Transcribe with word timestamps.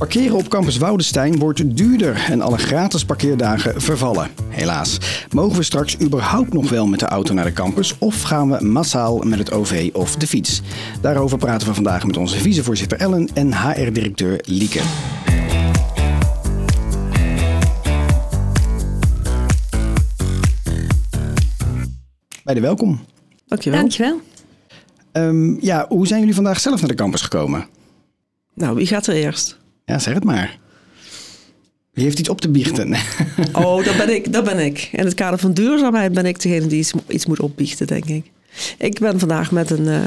Parkeren 0.00 0.36
op 0.36 0.48
campus 0.48 0.76
Woudestein 0.76 1.38
wordt 1.38 1.76
duurder 1.76 2.26
en 2.30 2.40
alle 2.40 2.58
gratis 2.58 3.04
parkeerdagen 3.04 3.80
vervallen. 3.80 4.30
Helaas. 4.48 4.98
Mogen 5.30 5.56
we 5.56 5.62
straks 5.62 6.00
überhaupt 6.00 6.52
nog 6.52 6.70
wel 6.70 6.86
met 6.86 7.00
de 7.00 7.06
auto 7.06 7.34
naar 7.34 7.44
de 7.44 7.52
campus 7.52 7.98
of 7.98 8.22
gaan 8.22 8.50
we 8.50 8.64
massaal 8.64 9.18
met 9.18 9.38
het 9.38 9.52
OV 9.52 9.90
of 9.92 10.16
de 10.16 10.26
fiets? 10.26 10.62
Daarover 11.00 11.38
praten 11.38 11.68
we 11.68 11.74
vandaag 11.74 12.06
met 12.06 12.16
onze 12.16 12.38
vicevoorzitter 12.38 12.98
Ellen 12.98 13.28
en 13.34 13.54
HR-directeur 13.54 14.40
Lieke. 14.46 14.80
Beide 22.44 22.60
welkom. 22.60 23.00
Dankjewel. 23.46 23.80
Dankjewel. 23.80 24.20
Um, 25.12 25.58
ja, 25.60 25.86
hoe 25.88 26.06
zijn 26.06 26.20
jullie 26.20 26.34
vandaag 26.34 26.60
zelf 26.60 26.80
naar 26.80 26.90
de 26.90 26.96
campus 26.96 27.22
gekomen? 27.22 27.66
Nou, 28.54 28.76
wie 28.76 28.86
gaat 28.86 29.06
er 29.06 29.14
eerst? 29.14 29.59
Ja, 29.90 29.98
zeg 29.98 30.14
het 30.14 30.24
maar. 30.24 30.58
Wie 31.92 32.04
heeft 32.04 32.18
iets 32.18 32.28
op 32.28 32.40
te 32.40 32.48
biechten? 32.48 32.94
Oh, 33.52 33.84
dat 33.84 33.96
ben 33.96 34.14
ik. 34.14 34.32
Dat 34.32 34.44
ben 34.44 34.58
ik. 34.58 34.88
In 34.92 35.04
het 35.04 35.14
kader 35.14 35.38
van 35.38 35.52
duurzaamheid 35.52 36.12
ben 36.12 36.26
ik 36.26 36.42
degene 36.42 36.66
die 36.66 36.78
iets, 36.78 36.92
iets 37.08 37.26
moet 37.26 37.40
opbiechten, 37.40 37.86
denk 37.86 38.04
ik. 38.04 38.30
Ik 38.78 38.98
ben 38.98 39.18
vandaag 39.18 39.50
met 39.50 39.70
een 39.70 39.86
uh, 39.86 39.98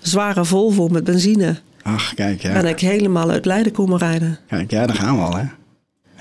zware 0.00 0.44
Volvo 0.44 0.88
met 0.88 1.04
benzine. 1.04 1.60
Ach, 1.82 2.14
kijk, 2.14 2.42
ja. 2.42 2.52
Ben 2.52 2.66
ik 2.66 2.80
helemaal 2.80 3.30
uit 3.30 3.44
Leiden 3.44 3.72
komen 3.72 3.98
rijden. 3.98 4.38
Kijk, 4.48 4.70
ja, 4.70 4.86
daar 4.86 4.96
gaan 4.96 5.16
we 5.16 5.22
al, 5.22 5.36
hè? 5.36 5.44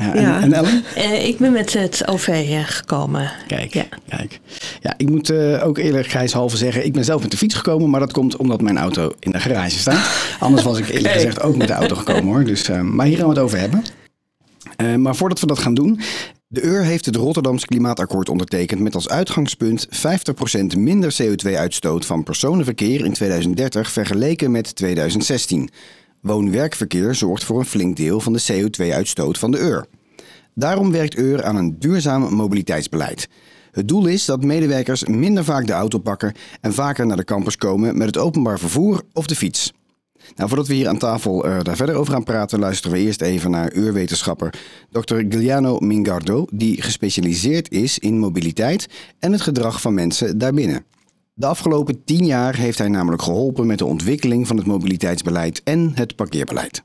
Ja, 0.01 0.13
en, 0.13 0.21
ja. 0.21 0.41
en 0.41 0.53
Ellen? 0.53 0.83
Uh, 0.97 1.27
ik 1.27 1.37
ben 1.37 1.51
met 1.51 1.73
het 1.73 2.07
OV 2.07 2.55
gekomen. 2.65 3.31
Kijk, 3.47 3.73
ja. 3.73 3.85
kijk. 4.09 4.39
Ja, 4.81 4.93
ik 4.97 5.09
moet 5.09 5.29
uh, 5.29 5.65
ook 5.65 5.77
eerlijk 5.77 6.07
grijshalve 6.07 6.57
zeggen, 6.57 6.85
ik 6.85 6.93
ben 6.93 7.03
zelf 7.03 7.21
met 7.21 7.31
de 7.31 7.37
fiets 7.37 7.55
gekomen, 7.55 7.89
maar 7.89 7.99
dat 7.99 8.11
komt 8.11 8.35
omdat 8.35 8.61
mijn 8.61 8.77
auto 8.77 9.11
in 9.19 9.31
de 9.31 9.39
garage 9.39 9.79
staat. 9.79 10.11
Anders 10.39 10.63
was 10.63 10.77
ik 10.77 10.87
eerlijk 10.87 11.05
okay. 11.05 11.17
gezegd 11.17 11.41
ook 11.41 11.55
met 11.55 11.67
de 11.67 11.73
auto 11.73 11.95
gekomen 11.95 12.23
hoor. 12.23 12.43
Dus, 12.43 12.69
uh, 12.69 12.81
maar 12.81 13.05
hier 13.05 13.17
gaan 13.17 13.27
we 13.27 13.33
het 13.33 13.43
over 13.43 13.59
hebben. 13.59 13.83
maar 15.01 15.15
voordat 15.15 15.39
we 15.39 15.47
dat 15.47 15.59
gaan 15.59 15.73
doen, 15.73 15.99
de 16.53 16.61
UR 16.61 16.83
heeft 16.83 17.05
het 17.05 17.15
Rotterdams 17.15 17.65
Klimaatakkoord 17.65 18.29
ondertekend 18.29 18.79
met 18.79 18.95
als 18.95 19.09
uitgangspunt 19.09 19.87
50% 19.87 20.77
minder 20.77 21.15
CO2-uitstoot 21.21 22.05
van 22.05 22.23
personenverkeer 22.23 23.05
in 23.05 23.13
2030 23.13 23.91
vergeleken 23.91 24.51
met 24.51 24.75
2016. 24.75 25.69
Woon-werkverkeer 26.21 27.15
zorgt 27.15 27.43
voor 27.43 27.59
een 27.59 27.65
flink 27.65 27.95
deel 27.95 28.19
van 28.19 28.33
de 28.33 28.43
CO2-uitstoot 28.51 29.37
van 29.37 29.51
de 29.51 29.59
UR. 29.59 29.85
Daarom 30.55 30.91
werkt 30.91 31.17
UR 31.17 31.43
aan 31.43 31.55
een 31.55 31.79
duurzaam 31.79 32.33
mobiliteitsbeleid. 32.33 33.29
Het 33.71 33.87
doel 33.87 34.05
is 34.05 34.25
dat 34.25 34.43
medewerkers 34.43 35.05
minder 35.05 35.43
vaak 35.43 35.67
de 35.67 35.73
auto 35.73 35.97
pakken 35.97 36.33
en 36.61 36.73
vaker 36.73 37.05
naar 37.05 37.17
de 37.17 37.23
campus 37.23 37.57
komen 37.57 37.97
met 37.97 38.07
het 38.07 38.17
openbaar 38.17 38.59
vervoer 38.59 39.01
of 39.13 39.27
de 39.27 39.35
fiets. 39.35 39.73
Nou, 40.35 40.49
voordat 40.49 40.67
we 40.67 40.73
hier 40.73 40.87
aan 40.87 40.97
tafel 40.97 41.47
uh, 41.47 41.59
daar 41.61 41.75
verder 41.75 41.95
over 41.95 42.13
gaan 42.13 42.23
praten, 42.23 42.59
luisteren 42.59 42.97
we 42.97 43.03
eerst 43.03 43.21
even 43.21 43.51
naar 43.51 43.73
uurwetenschapper 43.73 44.53
Dr. 44.89 45.15
Giuliano 45.15 45.79
Mingardo, 45.79 46.45
die 46.53 46.81
gespecialiseerd 46.81 47.71
is 47.71 47.99
in 47.99 48.19
mobiliteit 48.19 48.87
en 49.19 49.31
het 49.31 49.41
gedrag 49.41 49.81
van 49.81 49.93
mensen 49.93 50.37
daarbinnen. 50.37 50.85
De 51.33 51.45
afgelopen 51.45 52.03
tien 52.03 52.25
jaar 52.25 52.55
heeft 52.55 52.77
hij 52.77 52.87
namelijk 52.87 53.21
geholpen 53.21 53.67
met 53.67 53.77
de 53.77 53.85
ontwikkeling 53.85 54.47
van 54.47 54.57
het 54.57 54.65
mobiliteitsbeleid 54.65 55.61
en 55.63 55.91
het 55.95 56.15
parkeerbeleid. 56.15 56.83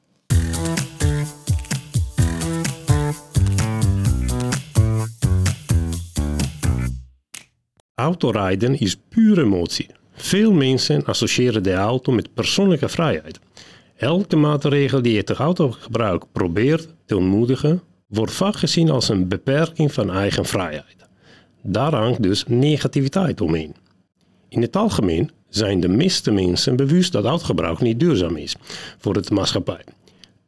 Autorijden 7.97 8.79
is 8.79 8.97
pure 9.09 9.43
emotie. 9.43 9.87
Veel 10.13 10.53
mensen 10.53 11.05
associëren 11.05 11.63
de 11.63 11.73
auto 11.73 12.13
met 12.13 12.35
persoonlijke 12.35 12.89
vrijheid. 12.89 13.39
Elke 13.97 14.37
maatregel 14.37 15.03
die 15.03 15.17
het 15.17 15.31
autogebruik 15.31 16.25
probeert 16.33 16.89
te 17.07 17.17
ontmoedigen, 17.17 17.83
wordt 18.07 18.33
vaak 18.33 18.57
gezien 18.57 18.91
als 18.91 19.09
een 19.09 19.29
beperking 19.29 19.93
van 19.93 20.11
eigen 20.11 20.45
vrijheid. 20.45 20.97
Daar 21.63 21.95
hangt 21.95 22.23
dus 22.23 22.45
negativiteit 22.47 23.41
omheen. 23.41 23.75
In 24.49 24.63
het 24.63 24.77
algemeen 24.77 25.31
zijn 25.49 25.81
de 25.81 25.89
meeste 25.89 26.31
mensen 26.31 26.77
bewust 26.77 27.13
dat 27.13 27.25
autogebruik 27.25 27.81
niet 27.81 28.01
duurzaam 28.01 28.37
is 28.37 28.57
voor 28.99 29.13
de 29.13 29.35
maatschappij. 29.35 29.85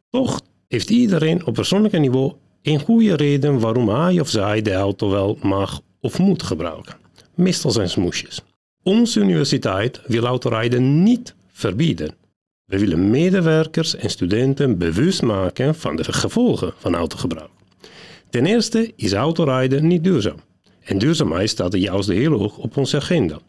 Toch 0.09 0.41
heeft 0.67 0.89
iedereen 0.89 1.45
op 1.45 1.53
persoonlijk 1.53 1.99
niveau 1.99 2.33
een 2.61 2.79
goede 2.79 3.15
reden 3.15 3.59
waarom 3.59 3.89
hij 3.89 4.19
of 4.19 4.29
zij 4.29 4.61
de 4.61 4.73
auto 4.73 5.09
wel 5.09 5.37
mag 5.41 5.81
of 6.01 6.19
moet 6.19 6.43
gebruiken. 6.43 7.07
Meestal 7.39 7.71
zijn 7.71 7.89
smoesjes. 7.89 8.41
Onze 8.83 9.19
universiteit 9.19 10.01
wil 10.05 10.25
autorijden 10.25 11.03
niet 11.03 11.35
verbieden. 11.51 12.15
We 12.65 12.79
willen 12.79 13.09
medewerkers 13.09 13.95
en 13.95 14.09
studenten 14.09 14.77
bewust 14.77 15.21
maken 15.21 15.75
van 15.75 15.95
de 15.95 16.13
gevolgen 16.13 16.73
van 16.77 16.95
autogebruik. 16.95 17.49
Ten 18.29 18.45
eerste 18.45 18.93
is 18.95 19.13
autorijden 19.13 19.87
niet 19.87 20.03
duurzaam. 20.03 20.35
En 20.79 20.97
duurzaamheid 20.97 21.49
staat 21.49 21.73
juist 21.73 22.09
heel 22.09 22.37
hoog 22.37 22.57
op 22.57 22.77
onze 22.77 22.97
agenda. 22.97 23.39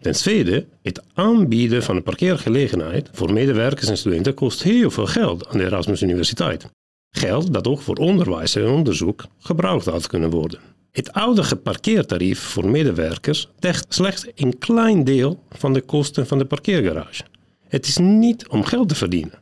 Ten 0.00 0.12
tweede, 0.12 0.66
het 0.82 1.02
aanbieden 1.14 1.82
van 1.82 1.96
een 1.96 2.02
parkeergelegenheid 2.02 3.08
voor 3.12 3.32
medewerkers 3.32 3.88
en 3.88 3.98
studenten 3.98 4.34
kost 4.34 4.62
heel 4.62 4.90
veel 4.90 5.06
geld 5.06 5.48
aan 5.48 5.58
de 5.58 5.64
Erasmus 5.64 6.02
Universiteit. 6.02 6.66
Geld 7.10 7.52
dat 7.52 7.66
ook 7.66 7.80
voor 7.80 7.96
onderwijs 7.96 8.54
en 8.54 8.68
onderzoek 8.68 9.24
gebruikt 9.38 9.84
had 9.84 10.06
kunnen 10.06 10.30
worden. 10.30 10.76
Het 10.98 11.12
oude 11.12 11.56
parkeertarief 11.56 12.40
voor 12.40 12.70
medewerkers 12.70 13.48
dekt 13.58 13.94
slechts 13.94 14.26
een 14.34 14.58
klein 14.58 15.04
deel 15.04 15.42
van 15.50 15.72
de 15.72 15.80
kosten 15.80 16.26
van 16.26 16.38
de 16.38 16.44
parkeergarage. 16.44 17.22
Het 17.68 17.86
is 17.86 17.96
niet 17.96 18.48
om 18.48 18.64
geld 18.64 18.88
te 18.88 18.94
verdienen, 18.94 19.38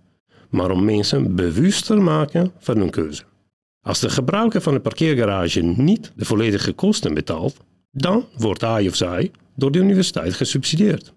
maar 0.51 0.71
om 0.71 0.85
mensen 0.85 1.35
bewuster 1.35 2.03
maken 2.03 2.53
van 2.59 2.77
hun 2.77 2.91
keuze. 2.91 3.23
Als 3.81 4.01
de 4.01 4.11
gebruiker 4.11 4.61
van 4.61 4.75
de 4.75 4.81
parkeergarage 4.81 5.61
niet 5.61 6.13
de 6.17 6.25
volledige 6.25 6.73
kosten 6.73 7.15
betaalt, 7.15 7.57
dan 7.91 8.25
wordt 8.37 8.61
hij 8.61 8.89
of 8.89 8.95
zij 8.95 9.31
door 9.55 9.71
de 9.71 9.79
universiteit 9.79 10.35
gesubsidieerd. 10.35 11.13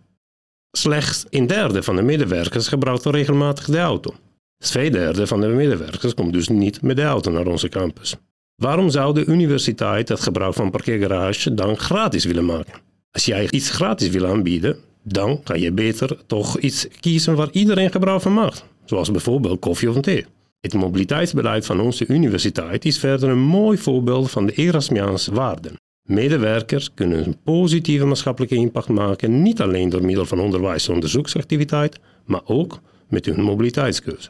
Slechts 0.71 1.25
een 1.29 1.47
derde 1.47 1.83
van 1.83 1.95
de 1.95 2.01
medewerkers 2.01 2.67
gebruikt 2.67 3.06
regelmatig 3.06 3.66
de 3.66 3.79
auto. 3.79 4.13
Twee 4.57 4.91
derde 4.91 5.27
van 5.27 5.41
de 5.41 5.47
medewerkers 5.47 6.13
komt 6.13 6.33
dus 6.33 6.47
niet 6.47 6.81
met 6.81 6.95
de 6.95 7.03
auto 7.03 7.31
naar 7.31 7.47
onze 7.47 7.69
campus. 7.69 8.17
Waarom 8.59 8.89
zou 8.89 9.13
de 9.13 9.25
universiteit 9.25 10.09
het 10.09 10.19
gebruik 10.19 10.53
van 10.53 10.71
parkeergarage 10.71 11.53
dan 11.53 11.77
gratis 11.77 12.25
willen 12.25 12.45
maken? 12.45 12.73
Als 13.11 13.25
jij 13.25 13.47
iets 13.49 13.69
gratis 13.69 14.09
wil 14.09 14.25
aanbieden, 14.25 14.77
dan 15.03 15.43
kan 15.43 15.59
je 15.59 15.71
beter 15.71 16.17
toch 16.25 16.59
iets 16.59 16.87
kiezen 16.99 17.35
waar 17.35 17.49
iedereen 17.51 17.91
gebruik 17.91 18.21
van 18.21 18.33
maakt, 18.33 18.65
zoals 18.85 19.11
bijvoorbeeld 19.11 19.59
koffie 19.59 19.89
of 19.89 19.99
thee. 19.99 20.25
Het 20.61 20.73
mobiliteitsbeleid 20.73 21.65
van 21.65 21.79
onze 21.79 22.07
universiteit 22.07 22.85
is 22.85 22.99
verder 22.99 23.29
een 23.29 23.41
mooi 23.41 23.77
voorbeeld 23.77 24.31
van 24.31 24.45
de 24.45 24.53
Erasmiaanse 24.53 25.33
waarden. 25.33 25.75
Medewerkers 26.07 26.93
kunnen 26.93 27.25
een 27.25 27.37
positieve 27.43 28.05
maatschappelijke 28.05 28.55
impact 28.55 28.87
maken, 28.87 29.41
niet 29.41 29.61
alleen 29.61 29.89
door 29.89 30.05
middel 30.05 30.25
van 30.25 30.39
onderwijs- 30.39 30.87
en 30.87 30.93
onderzoeksactiviteit, 30.93 31.99
maar 32.25 32.41
ook 32.45 32.79
met 33.09 33.25
hun 33.25 33.41
mobiliteitskeuze. 33.41 34.29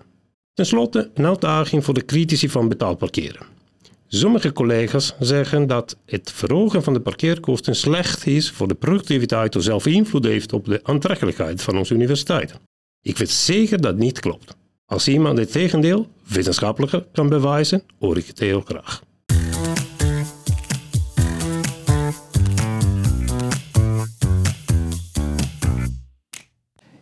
Ten 0.54 0.66
slotte 0.66 1.10
een 1.14 1.26
uitdaging 1.26 1.84
voor 1.84 1.94
de 1.94 2.06
critici 2.06 2.50
van 2.50 2.68
betaald 2.70 2.98
parkeren. 2.98 3.58
Sommige 4.12 4.54
collega's 4.54 5.16
zeggen 5.20 5.68
dat 5.68 5.98
het 6.06 6.32
verhogen 6.32 6.84
van 6.84 6.94
de 6.94 7.00
parkeerkosten 7.00 7.76
slecht 7.76 8.26
is 8.26 8.52
voor 8.52 8.68
de 8.68 8.76
productiviteit 8.76 9.56
of 9.56 9.64
zelf 9.64 9.86
invloed 9.86 10.24
heeft 10.26 10.54
op 10.54 10.66
de 10.66 10.80
aantrekkelijkheid 10.84 11.62
van 11.62 11.78
onze 11.78 11.94
universiteit. 11.94 12.54
Ik 13.02 13.18
weet 13.18 13.30
zeker 13.30 13.82
dat 13.82 13.98
niet 13.98 14.20
klopt. 14.20 14.56
Als 14.86 15.08
iemand 15.08 15.38
het 15.38 15.52
tegendeel 15.52 16.08
wetenschappelijker 16.28 17.06
kan 17.12 17.30
bewijzen, 17.30 17.84
hoor 18.00 18.18
ik 18.18 18.28
het 18.28 18.40
heel 18.40 18.62
graag. 18.62 19.02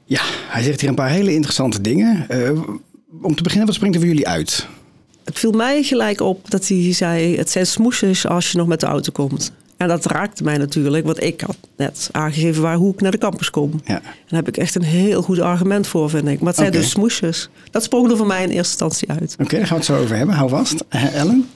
Ja, 0.06 0.22
hij 0.24 0.64
zegt 0.64 0.80
hier 0.80 0.90
een 0.90 0.96
paar 0.96 1.10
hele 1.10 1.34
interessante 1.34 1.82
dingen. 1.82 2.28
Uh, 2.30 2.64
om 3.22 3.36
te 3.36 3.44
beginnen, 3.44 3.66
wat 3.68 3.76
springt 3.76 3.96
er 3.96 4.02
voor 4.02 4.12
jullie 4.12 4.28
uit? 4.28 4.68
Het 5.38 5.46
viel 5.46 5.58
mij 5.58 5.84
gelijk 5.84 6.22
op 6.22 6.50
dat 6.52 6.68
hij 6.68 6.94
zei: 6.94 7.38
het 7.38 7.50
zijn 7.50 7.68
smoesjes 7.68 8.28
als 8.28 8.52
je 8.52 8.58
nog 8.58 8.68
met 8.68 8.80
de 8.80 8.86
auto 8.86 9.12
komt. 9.12 9.52
En 9.78 9.88
dat 9.88 10.06
raakte 10.06 10.44
mij 10.44 10.58
natuurlijk, 10.58 11.06
want 11.06 11.24
ik 11.24 11.42
had 11.42 11.58
net 11.76 12.10
aangegeven 12.12 12.62
waar, 12.62 12.76
hoe 12.76 12.94
ik 12.94 13.02
naar 13.02 13.12
de 13.12 13.18
campus 13.18 13.50
kom. 13.50 13.82
Ja. 13.86 13.96
En 13.96 14.02
daar 14.28 14.40
heb 14.40 14.48
ik 14.48 14.58
echt 14.58 14.76
een 14.76 14.84
heel 14.84 15.22
goed 15.22 15.40
argument 15.40 15.88
voor, 15.88 16.10
vind 16.10 16.28
ik. 16.28 16.40
Maar 16.40 16.48
het 16.48 16.56
zijn 16.56 16.68
okay. 16.68 16.82
dus 16.82 16.90
smoesjes. 16.90 17.50
Dat 17.72 17.84
sprong 17.84 18.12
er 18.12 18.18
voor 18.18 18.28
mij 18.28 18.44
in 18.44 18.50
eerste 18.50 18.58
instantie 18.58 19.10
uit. 19.10 19.34
Oké, 19.34 19.44
okay, 19.44 19.60
daar 19.60 19.68
gaan 19.68 19.78
we 19.78 19.84
het 19.86 19.96
zo 19.96 20.04
over 20.04 20.16
hebben. 20.16 20.36
Hou 20.36 20.50
vast. 20.50 20.84
Uh, 20.96 21.16
Ellen? 21.16 21.50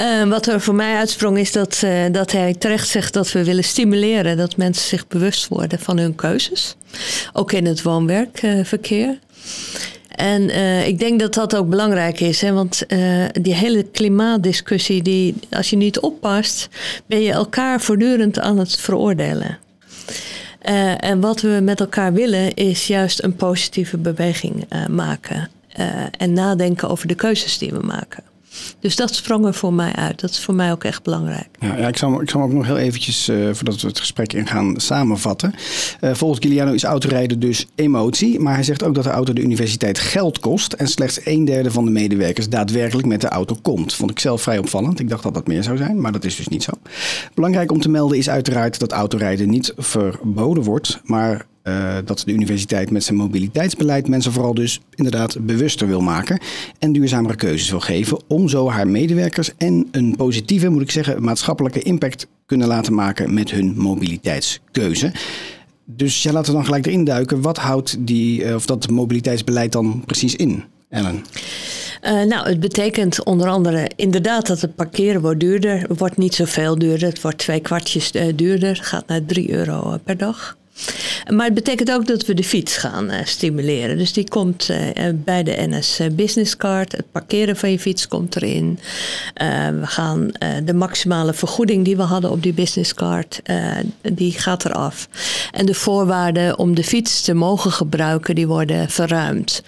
Uh, 0.00 0.28
wat 0.28 0.46
er 0.46 0.60
voor 0.60 0.74
mij 0.74 0.96
uitsprong 0.96 1.38
is 1.38 1.52
dat, 1.52 1.80
uh, 1.84 2.04
dat 2.12 2.32
hij 2.32 2.54
terecht 2.54 2.88
zegt 2.88 3.12
dat 3.12 3.32
we 3.32 3.44
willen 3.44 3.64
stimuleren 3.64 4.36
dat 4.36 4.56
mensen 4.56 4.88
zich 4.88 5.06
bewust 5.06 5.48
worden 5.48 5.78
van 5.78 5.98
hun 5.98 6.14
keuzes. 6.14 6.76
Ook 7.32 7.52
in 7.52 7.66
het 7.66 7.82
woon-werkverkeer. 7.82 9.18
En 10.14 10.42
uh, 10.42 10.86
ik 10.86 10.98
denk 10.98 11.20
dat 11.20 11.34
dat 11.34 11.56
ook 11.56 11.68
belangrijk 11.68 12.20
is. 12.20 12.40
Hè? 12.40 12.52
Want 12.52 12.82
uh, 12.88 13.24
die 13.32 13.54
hele 13.54 13.82
klimaatdiscussie, 13.82 15.02
die, 15.02 15.34
als 15.50 15.70
je 15.70 15.76
niet 15.76 16.00
oppast, 16.00 16.68
ben 17.06 17.22
je 17.22 17.32
elkaar 17.32 17.80
voortdurend 17.80 18.38
aan 18.38 18.58
het 18.58 18.76
veroordelen. 18.76 19.58
Uh, 20.68 21.04
en 21.04 21.20
wat 21.20 21.40
we 21.40 21.58
met 21.62 21.80
elkaar 21.80 22.12
willen, 22.12 22.54
is 22.54 22.86
juist 22.86 23.22
een 23.22 23.36
positieve 23.36 23.96
beweging 23.96 24.66
maken. 24.90 25.50
en 26.18 26.32
nadenken 26.32 26.88
over 26.88 27.08
de 27.08 27.14
keuzes 27.14 27.58
die 27.58 27.70
we 27.70 27.80
maken. 27.86 28.33
Dus 28.80 28.96
dat 28.96 29.14
sprong 29.14 29.46
er 29.46 29.54
voor 29.54 29.72
mij 29.72 29.92
uit. 29.92 30.20
Dat 30.20 30.30
is 30.30 30.40
voor 30.40 30.54
mij 30.54 30.72
ook 30.72 30.84
echt 30.84 31.02
belangrijk. 31.02 31.48
Ja, 31.60 31.76
ja 31.76 31.88
ik, 31.88 31.96
zal, 31.96 32.20
ik 32.20 32.30
zal 32.30 32.42
ook 32.42 32.52
nog 32.52 32.66
heel 32.66 32.76
eventjes, 32.76 33.28
uh, 33.28 33.48
voordat 33.52 33.80
we 33.80 33.88
het 33.88 33.98
gesprek 33.98 34.32
ingaan, 34.32 34.80
samenvatten. 34.80 35.54
Uh, 36.00 36.14
volgens 36.14 36.40
Giuliano 36.40 36.72
is 36.72 36.84
autorijden 36.84 37.40
dus 37.40 37.66
emotie. 37.74 38.40
Maar 38.40 38.54
hij 38.54 38.62
zegt 38.62 38.82
ook 38.82 38.94
dat 38.94 39.04
de 39.04 39.10
auto 39.10 39.32
de 39.32 39.40
universiteit 39.40 39.98
geld 39.98 40.38
kost. 40.38 40.72
En 40.72 40.88
slechts 40.88 41.20
een 41.24 41.44
derde 41.44 41.70
van 41.70 41.84
de 41.84 41.90
medewerkers 41.90 42.48
daadwerkelijk 42.48 43.06
met 43.06 43.20
de 43.20 43.28
auto 43.28 43.56
komt. 43.62 43.94
Vond 43.94 44.10
ik 44.10 44.18
zelf 44.18 44.42
vrij 44.42 44.58
opvallend. 44.58 45.00
Ik 45.00 45.08
dacht 45.08 45.22
dat 45.22 45.34
dat 45.34 45.46
meer 45.46 45.62
zou 45.62 45.76
zijn, 45.76 46.00
maar 46.00 46.12
dat 46.12 46.24
is 46.24 46.36
dus 46.36 46.48
niet 46.48 46.62
zo. 46.62 46.72
Belangrijk 47.34 47.72
om 47.72 47.80
te 47.80 47.88
melden 47.88 48.18
is 48.18 48.30
uiteraard 48.30 48.78
dat 48.78 48.92
autorijden 48.92 49.50
niet 49.50 49.72
verboden 49.76 50.62
wordt. 50.62 51.00
Maar 51.04 51.46
uh, 51.64 51.96
dat 52.04 52.22
de 52.26 52.32
universiteit 52.32 52.90
met 52.90 53.04
zijn 53.04 53.16
mobiliteitsbeleid 53.16 54.08
mensen 54.08 54.32
vooral 54.32 54.54
dus 54.54 54.80
inderdaad 54.94 55.46
bewuster 55.46 55.86
wil 55.86 56.00
maken 56.00 56.40
en 56.78 56.92
duurzamere 56.92 57.36
keuzes 57.36 57.70
wil 57.70 57.80
geven 57.80 58.18
om 58.26 58.48
zo 58.48 58.70
haar 58.70 58.88
medewerkers 58.88 59.50
en 59.56 59.88
een 59.90 60.16
positieve, 60.16 60.68
moet 60.68 60.82
ik 60.82 60.90
zeggen, 60.90 61.22
maatschappelijke 61.22 61.82
impact 61.82 62.26
kunnen 62.46 62.66
laten 62.66 62.94
maken 62.94 63.34
met 63.34 63.50
hun 63.50 63.74
mobiliteitskeuze. 63.76 65.12
Dus 65.84 66.22
ja, 66.22 66.32
laten 66.32 66.50
we 66.50 66.56
dan 66.56 66.64
gelijk 66.64 66.86
erin 66.86 67.04
duiken. 67.04 67.40
Wat 67.40 67.58
houdt 67.58 67.96
die, 68.06 68.44
eh, 68.44 68.54
of 68.54 68.66
dat 68.66 68.90
mobiliteitsbeleid 68.90 69.72
dan 69.72 70.02
precies 70.06 70.36
in, 70.36 70.64
Ellen? 70.88 71.24
Uh, 72.02 72.22
nou, 72.22 72.48
het 72.48 72.60
betekent 72.60 73.24
onder 73.24 73.48
andere 73.48 73.90
inderdaad 73.96 74.46
dat 74.46 74.60
het 74.60 74.74
parkeren 74.74 75.20
wordt 75.20 75.40
duurder. 75.40 75.86
Wordt 75.96 76.16
niet 76.16 76.34
zoveel 76.34 76.78
duurder. 76.78 77.08
Het 77.08 77.20
wordt 77.20 77.38
twee 77.38 77.60
kwartjes 77.60 78.12
duurder. 78.34 78.76
Gaat 78.76 79.06
naar 79.06 79.24
3 79.24 79.50
euro 79.50 79.98
per 80.04 80.16
dag. 80.16 80.56
Maar 81.32 81.44
het 81.44 81.54
betekent 81.54 81.92
ook 81.92 82.06
dat 82.06 82.26
we 82.26 82.34
de 82.34 82.44
fiets 82.44 82.76
gaan 82.76 83.10
uh, 83.10 83.16
stimuleren. 83.24 83.98
Dus 83.98 84.12
die 84.12 84.28
komt 84.28 84.68
uh, 84.70 84.78
bij 85.14 85.42
de 85.42 85.66
NS 85.68 86.00
Business 86.12 86.56
Card. 86.56 86.92
Het 86.92 87.12
parkeren 87.12 87.56
van 87.56 87.70
je 87.70 87.78
fiets 87.78 88.08
komt 88.08 88.36
erin. 88.36 88.78
We 89.80 89.86
gaan 89.86 90.32
de 90.64 90.74
maximale 90.74 91.34
vergoeding 91.34 91.84
die 91.84 91.96
we 91.96 92.02
hadden 92.02 92.30
op 92.30 92.42
die 92.42 92.52
business 92.52 92.94
card, 92.94 93.42
die 94.12 94.32
gaat 94.32 94.64
eraf. 94.64 95.08
En 95.52 95.66
de 95.66 95.74
voorwaarden 95.74 96.58
om 96.58 96.74
de 96.74 96.84
fiets 96.84 97.20
te 97.22 97.34
mogen 97.34 97.70
gebruiken, 97.70 98.34
die 98.34 98.46
worden 98.46 98.90
verruimd. 98.90 99.62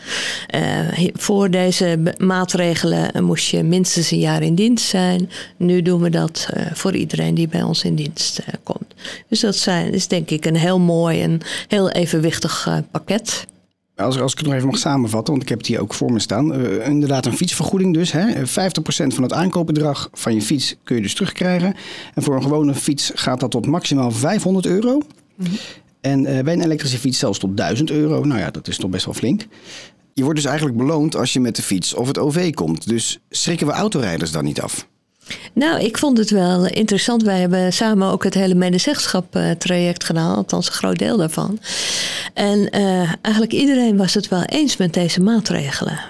voor 1.12 1.50
deze 1.50 2.14
maatregelen 2.18 3.24
moest 3.24 3.46
je 3.46 3.62
minstens 3.62 4.10
een 4.10 4.18
jaar 4.18 4.42
in 4.42 4.54
dienst 4.54 4.86
zijn. 4.86 5.30
Nu 5.56 5.82
doen 5.82 6.00
we 6.00 6.10
dat 6.10 6.48
voor 6.72 6.94
iedereen 6.94 7.34
die 7.34 7.48
bij 7.48 7.62
ons 7.62 7.84
in 7.84 7.94
dienst 7.94 8.40
komt. 8.62 8.94
Dus 9.28 9.40
dat 9.40 9.56
zijn, 9.56 9.92
is 9.92 10.08
denk 10.08 10.30
ik 10.30 10.44
een 10.44 10.56
heel 10.56 10.78
mooi 10.78 10.95
en 11.04 11.40
heel 11.68 11.90
evenwichtig 11.90 12.66
uh, 12.68 12.78
pakket. 12.90 13.46
Als, 13.96 14.20
als 14.20 14.32
ik 14.32 14.38
het 14.38 14.46
nog 14.46 14.56
even 14.56 14.68
mag 14.68 14.78
samenvatten, 14.78 15.32
want 15.32 15.42
ik 15.42 15.48
heb 15.48 15.58
het 15.58 15.66
hier 15.66 15.80
ook 15.80 15.94
voor 15.94 16.12
me 16.12 16.18
staan. 16.18 16.60
Uh, 16.60 16.86
inderdaad, 16.86 17.26
een 17.26 17.36
fietsvergoeding 17.36 17.94
dus. 17.94 18.12
Hè. 18.12 18.34
50% 18.40 18.42
van 18.86 19.22
het 19.22 19.32
aankoopbedrag 19.32 20.08
van 20.12 20.34
je 20.34 20.42
fiets 20.42 20.76
kun 20.84 20.96
je 20.96 21.02
dus 21.02 21.14
terugkrijgen. 21.14 21.74
En 22.14 22.22
voor 22.22 22.34
een 22.34 22.42
gewone 22.42 22.74
fiets 22.74 23.10
gaat 23.14 23.40
dat 23.40 23.50
tot 23.50 23.66
maximaal 23.66 24.10
500 24.10 24.66
euro. 24.66 24.94
Mm 24.94 25.46
-hmm. 25.46 25.56
En 26.00 26.20
uh, 26.20 26.40
bij 26.40 26.52
een 26.52 26.62
elektrische 26.62 26.98
fiets 26.98 27.18
zelfs 27.18 27.38
tot 27.38 27.56
1000 27.56 27.90
euro. 27.90 28.24
Nou 28.24 28.40
ja, 28.40 28.50
dat 28.50 28.68
is 28.68 28.76
toch 28.76 28.90
best 28.90 29.04
wel 29.04 29.14
flink. 29.14 29.46
Je 30.14 30.22
wordt 30.22 30.38
dus 30.38 30.48
eigenlijk 30.48 30.78
beloond 30.78 31.16
als 31.16 31.32
je 31.32 31.40
met 31.40 31.56
de 31.56 31.62
fiets 31.62 31.94
of 31.94 32.06
het 32.06 32.18
OV 32.18 32.54
komt. 32.54 32.88
Dus 32.88 33.18
schrikken 33.30 33.66
we 33.66 33.72
autorijders 33.72 34.30
dan 34.30 34.44
niet 34.44 34.60
af? 34.60 34.88
Nou, 35.56 35.80
ik 35.80 35.98
vond 35.98 36.18
het 36.18 36.30
wel 36.30 36.66
interessant. 36.66 37.22
Wij 37.22 37.40
hebben 37.40 37.72
samen 37.72 38.10
ook 38.10 38.24
het 38.24 38.34
hele 38.34 38.54
medezeggenschap-traject 38.54 40.04
gedaan, 40.04 40.36
althans 40.36 40.66
een 40.66 40.72
groot 40.72 40.98
deel 40.98 41.16
daarvan. 41.16 41.58
En 42.34 42.58
uh, 42.58 43.12
eigenlijk 43.22 43.52
iedereen 43.52 43.96
was 43.96 44.14
het 44.14 44.28
wel 44.28 44.42
eens 44.42 44.76
met 44.76 44.94
deze 44.94 45.22
maatregelen. 45.22 46.00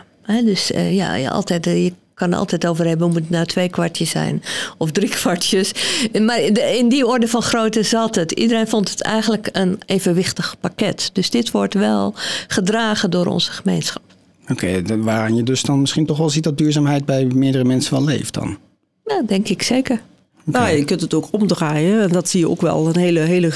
Dus 0.45 0.71
uh, 0.71 0.95
ja, 0.95 1.15
ja, 1.15 1.31
altijd, 1.31 1.65
je 1.65 1.93
kan 2.15 2.33
er 2.33 2.39
altijd 2.39 2.67
over 2.67 2.87
hebben, 2.87 3.09
moet 3.09 3.17
het 3.17 3.31
nou 3.31 3.47
twee 3.47 3.69
kwartjes 3.69 4.11
zijn 4.11 4.43
of 4.79 4.91
drie 4.91 5.09
kwartjes. 5.21 5.73
Maar 6.21 6.41
in 6.77 6.89
die 6.89 7.07
orde 7.07 7.29
van 7.29 7.43
grootte 7.43 7.83
zat 7.83 8.15
het. 8.15 8.33
Iedereen 8.33 8.69
vond 8.69 8.91
het 8.91 9.03
eigenlijk 9.03 9.49
een 9.53 9.79
evenwichtig 9.87 10.57
pakket. 10.61 11.11
Dus 11.13 11.31
dit 11.31 11.51
wordt 11.51 11.75
wel 11.75 12.15
gedragen 12.49 13.11
door 13.11 13.27
onze 13.27 13.53
gemeenschap. 13.53 14.03
Oké, 14.49 14.83
okay, 14.83 14.99
waaraan 14.99 15.37
je 15.37 15.43
dus 15.43 15.63
dan 15.63 15.81
misschien 15.81 16.07
toch 16.07 16.19
wel 16.19 16.31
ziet 16.31 16.45
dat 16.45 16.59
duurzaamheid 16.59 17.05
bij 17.05 17.25
meerdere 17.25 17.65
mensen 17.65 17.95
wel 17.95 18.05
leeft 18.05 18.35
dan? 18.35 18.59
Nou, 19.07 19.27
denk 19.27 19.49
ik 19.49 19.63
zeker. 19.63 20.01
Okay. 20.49 20.63
Nou, 20.63 20.77
je 20.77 20.85
kunt 20.85 21.01
het 21.01 21.15
ook 21.15 21.29
omdraaien. 21.31 22.03
En 22.03 22.09
dat 22.09 22.29
zie 22.29 22.41
je 22.41 22.49
ook 22.49 22.61
wel. 22.61 22.87
Een 22.87 22.97
hele, 22.97 23.21
hele 23.21 23.51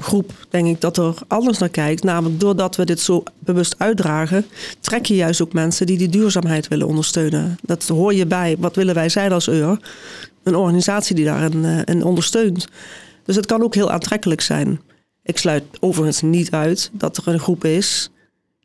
groep, 0.00 0.32
denk 0.50 0.66
ik, 0.66 0.80
dat 0.80 0.96
er 0.96 1.14
anders 1.26 1.58
naar 1.58 1.68
kijkt. 1.68 2.02
Namelijk, 2.02 2.40
doordat 2.40 2.76
we 2.76 2.84
dit 2.84 3.00
zo 3.00 3.22
bewust 3.38 3.74
uitdragen, 3.78 4.46
trek 4.80 5.06
je 5.06 5.14
juist 5.14 5.42
ook 5.42 5.52
mensen 5.52 5.86
die 5.86 5.98
die 5.98 6.08
duurzaamheid 6.08 6.68
willen 6.68 6.86
ondersteunen. 6.86 7.58
Dat 7.62 7.88
hoor 7.88 8.14
je 8.14 8.26
bij. 8.26 8.56
Wat 8.58 8.76
willen 8.76 8.94
wij 8.94 9.08
zijn 9.08 9.32
als 9.32 9.48
EUR? 9.48 9.80
Een 10.42 10.56
organisatie 10.56 11.14
die 11.14 11.24
daarin 11.24 11.84
uh, 11.88 12.06
ondersteunt. 12.06 12.66
Dus 13.24 13.36
het 13.36 13.46
kan 13.46 13.62
ook 13.62 13.74
heel 13.74 13.90
aantrekkelijk 13.90 14.40
zijn. 14.40 14.80
Ik 15.22 15.38
sluit 15.38 15.64
overigens 15.80 16.22
niet 16.22 16.50
uit 16.50 16.90
dat 16.92 17.16
er 17.16 17.28
een 17.28 17.40
groep 17.40 17.64
is 17.64 18.10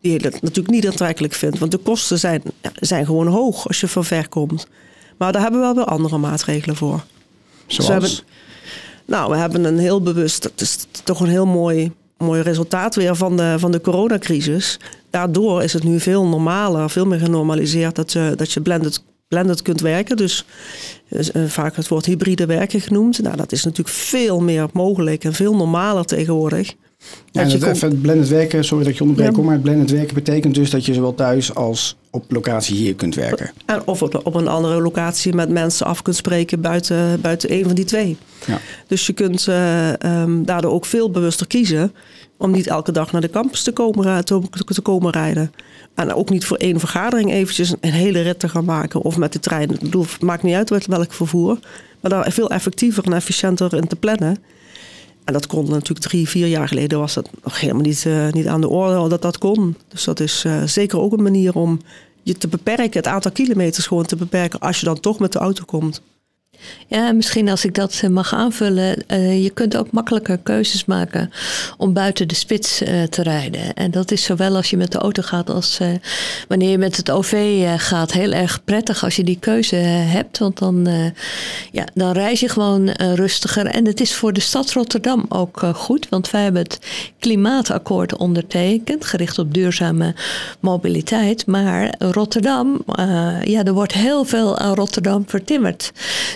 die 0.01 0.13
het 0.13 0.41
natuurlijk 0.41 0.75
niet 0.75 0.87
aantrekkelijk 0.87 1.33
vindt. 1.33 1.59
Want 1.59 1.71
de 1.71 1.77
kosten 1.77 2.19
zijn, 2.19 2.41
zijn 2.79 3.05
gewoon 3.05 3.27
hoog 3.27 3.67
als 3.67 3.79
je 3.79 3.87
van 3.87 4.05
ver 4.05 4.29
komt. 4.29 4.67
Maar 5.17 5.31
daar 5.31 5.41
hebben 5.41 5.59
we 5.59 5.65
wel 5.65 5.75
weer 5.75 5.85
andere 5.85 6.17
maatregelen 6.17 6.75
voor. 6.75 7.03
Zoals? 7.67 7.75
Dus 7.77 7.87
we 7.87 7.91
hebben, 7.91 8.09
nou, 9.05 9.31
we 9.31 9.37
hebben 9.37 9.63
een 9.63 9.79
heel 9.79 10.01
bewust, 10.01 10.43
het 10.43 10.61
is 10.61 10.85
toch 11.03 11.19
een 11.19 11.29
heel 11.29 11.45
mooi, 11.45 11.91
mooi 12.17 12.41
resultaat 12.41 12.95
weer 12.95 13.15
van 13.15 13.37
de, 13.37 13.55
van 13.57 13.71
de 13.71 13.81
coronacrisis. 13.81 14.79
Daardoor 15.09 15.63
is 15.63 15.73
het 15.73 15.83
nu 15.83 15.99
veel 15.99 16.25
normaler, 16.25 16.89
veel 16.89 17.05
meer 17.05 17.19
genormaliseerd 17.19 17.95
dat 17.95 18.11
je, 18.11 18.33
dat 18.35 18.51
je 18.51 18.61
blended, 18.61 19.03
blended 19.27 19.61
kunt 19.61 19.81
werken. 19.81 20.17
Dus 20.17 20.45
uh, 21.09 21.45
vaak 21.47 21.75
het 21.75 21.87
woord 21.87 22.05
hybride 22.05 22.45
werken 22.45 22.81
genoemd. 22.81 23.21
Nou, 23.21 23.35
dat 23.35 23.51
is 23.51 23.63
natuurlijk 23.63 23.95
veel 23.95 24.39
meer 24.39 24.67
mogelijk 24.73 25.23
en 25.23 25.33
veel 25.33 25.55
normaler 25.55 26.05
tegenwoordig. 26.05 26.73
Ja, 27.31 27.41
en 27.41 27.49
het, 27.49 28.01
blended 28.01 28.27
werken, 28.27 28.65
sorry 28.65 28.85
dat 28.85 28.97
je 28.97 29.01
onderbreekt, 29.01 29.37
maar 29.37 29.53
het 29.53 29.63
blended 29.63 29.91
werken 29.91 30.15
betekent 30.15 30.55
dus 30.55 30.69
dat 30.69 30.85
je 30.85 30.93
zowel 30.93 31.15
thuis 31.15 31.55
als 31.55 31.95
op 32.15 32.31
locatie 32.31 32.75
hier 32.75 32.95
kunt 32.95 33.15
werken. 33.15 33.51
En 33.65 33.87
of 33.87 34.01
op, 34.01 34.21
op 34.23 34.35
een 34.35 34.47
andere 34.47 34.81
locatie 34.81 35.33
met 35.33 35.49
mensen 35.49 35.85
af 35.85 36.01
kunt 36.01 36.15
spreken 36.15 36.61
buiten, 36.61 37.21
buiten 37.21 37.53
een 37.53 37.63
van 37.63 37.75
die 37.75 37.85
twee. 37.85 38.17
Ja. 38.45 38.59
Dus 38.87 39.05
je 39.05 39.13
kunt 39.13 39.47
uh, 39.47 39.93
um, 39.93 40.45
daardoor 40.45 40.71
ook 40.71 40.85
veel 40.85 41.11
bewuster 41.11 41.47
kiezen 41.47 41.93
om 42.37 42.51
niet 42.51 42.67
elke 42.67 42.91
dag 42.91 43.11
naar 43.11 43.21
de 43.21 43.29
campus 43.29 43.63
te 43.63 43.71
komen, 43.71 44.25
te, 44.25 44.41
te 44.65 44.81
komen 44.81 45.11
rijden. 45.11 45.51
En 45.95 46.13
ook 46.13 46.29
niet 46.29 46.45
voor 46.45 46.57
één 46.57 46.79
vergadering 46.79 47.31
eventjes 47.31 47.73
een 47.79 47.91
hele 47.91 48.21
rit 48.21 48.39
te 48.39 48.49
gaan 48.49 48.65
maken 48.65 49.01
of 49.01 49.17
met 49.17 49.33
de 49.33 49.39
trein. 49.39 49.69
Ik 49.69 49.79
bedoel, 49.79 50.03
het 50.03 50.21
maakt 50.21 50.43
niet 50.43 50.55
uit 50.55 50.87
welk 50.87 51.13
vervoer. 51.13 51.59
Maar 52.01 52.11
daar 52.11 52.31
veel 52.31 52.49
effectiever 52.49 53.03
en 53.03 53.13
efficiënter 53.13 53.73
in 53.73 53.87
te 53.87 53.95
plannen. 53.95 54.37
En 55.25 55.33
dat 55.33 55.47
kon 55.47 55.69
natuurlijk 55.69 56.07
drie, 56.07 56.29
vier 56.29 56.47
jaar 56.47 56.67
geleden 56.67 56.99
was 56.99 57.13
dat 57.13 57.29
nog 57.43 57.59
helemaal 57.59 57.81
niet, 57.81 58.03
uh, 58.07 58.31
niet 58.31 58.47
aan 58.47 58.61
de 58.61 58.69
orde 58.69 59.09
dat 59.09 59.21
dat 59.21 59.37
kon. 59.37 59.75
Dus 59.87 60.03
dat 60.03 60.19
is 60.19 60.43
uh, 60.47 60.63
zeker 60.63 60.99
ook 60.99 61.13
een 61.13 61.23
manier 61.23 61.55
om 61.55 61.79
je 62.23 62.33
te 62.33 62.47
beperken, 62.47 62.97
het 62.97 63.07
aantal 63.07 63.31
kilometers 63.31 63.87
gewoon 63.87 64.05
te 64.05 64.15
beperken 64.15 64.59
als 64.59 64.79
je 64.79 64.85
dan 64.85 64.99
toch 64.99 65.19
met 65.19 65.31
de 65.31 65.39
auto 65.39 65.63
komt. 65.65 66.01
Ja, 66.87 67.11
misschien 67.11 67.49
als 67.49 67.65
ik 67.65 67.75
dat 67.75 67.99
eh, 68.03 68.09
mag 68.09 68.33
aanvullen. 68.33 69.03
Uh, 69.07 69.43
je 69.43 69.49
kunt 69.49 69.77
ook 69.77 69.91
makkelijker 69.91 70.37
keuzes 70.37 70.85
maken 70.85 71.31
om 71.77 71.93
buiten 71.93 72.27
de 72.27 72.35
spits 72.35 72.81
uh, 72.81 73.03
te 73.03 73.23
rijden. 73.23 73.73
En 73.73 73.91
dat 73.91 74.11
is 74.11 74.23
zowel 74.23 74.55
als 74.55 74.69
je 74.69 74.77
met 74.77 74.91
de 74.91 74.97
auto 74.97 75.21
gaat 75.21 75.49
als 75.49 75.79
wanneer 76.47 76.69
je 76.69 76.77
met 76.77 76.97
het 76.97 77.11
OV 77.11 77.63
gaat. 77.77 78.11
Heel 78.11 78.31
erg 78.31 78.63
prettig 78.63 79.03
als 79.03 79.15
je 79.15 79.23
die 79.23 79.39
keuze 79.39 79.75
hebt. 79.75 80.37
Want 80.37 80.57
dan, 80.57 80.87
ja, 81.71 81.85
dan 81.93 82.11
reis 82.11 82.39
je 82.39 82.49
gewoon 82.49 82.89
rustiger. 82.89 83.65
En 83.65 83.85
het 83.85 84.01
is 84.01 84.13
voor 84.13 84.33
de 84.33 84.39
stad 84.39 84.71
Rotterdam 84.71 85.25
ook 85.29 85.61
goed. 85.73 86.09
Want 86.09 86.31
wij 86.31 86.43
hebben 86.43 86.61
het 86.61 86.79
klimaatakkoord 87.19 88.17
ondertekend. 88.17 89.05
Gericht 89.05 89.39
op 89.39 89.53
duurzame 89.53 90.15
mobiliteit. 90.59 91.45
Maar 91.45 91.95
Rotterdam, 91.99 92.83
ja, 93.43 93.63
er 93.63 93.73
wordt 93.73 93.93
heel 93.93 94.25
veel 94.25 94.57
aan 94.57 94.75
Rotterdam 94.75 95.23
vertimmerd 95.27 95.91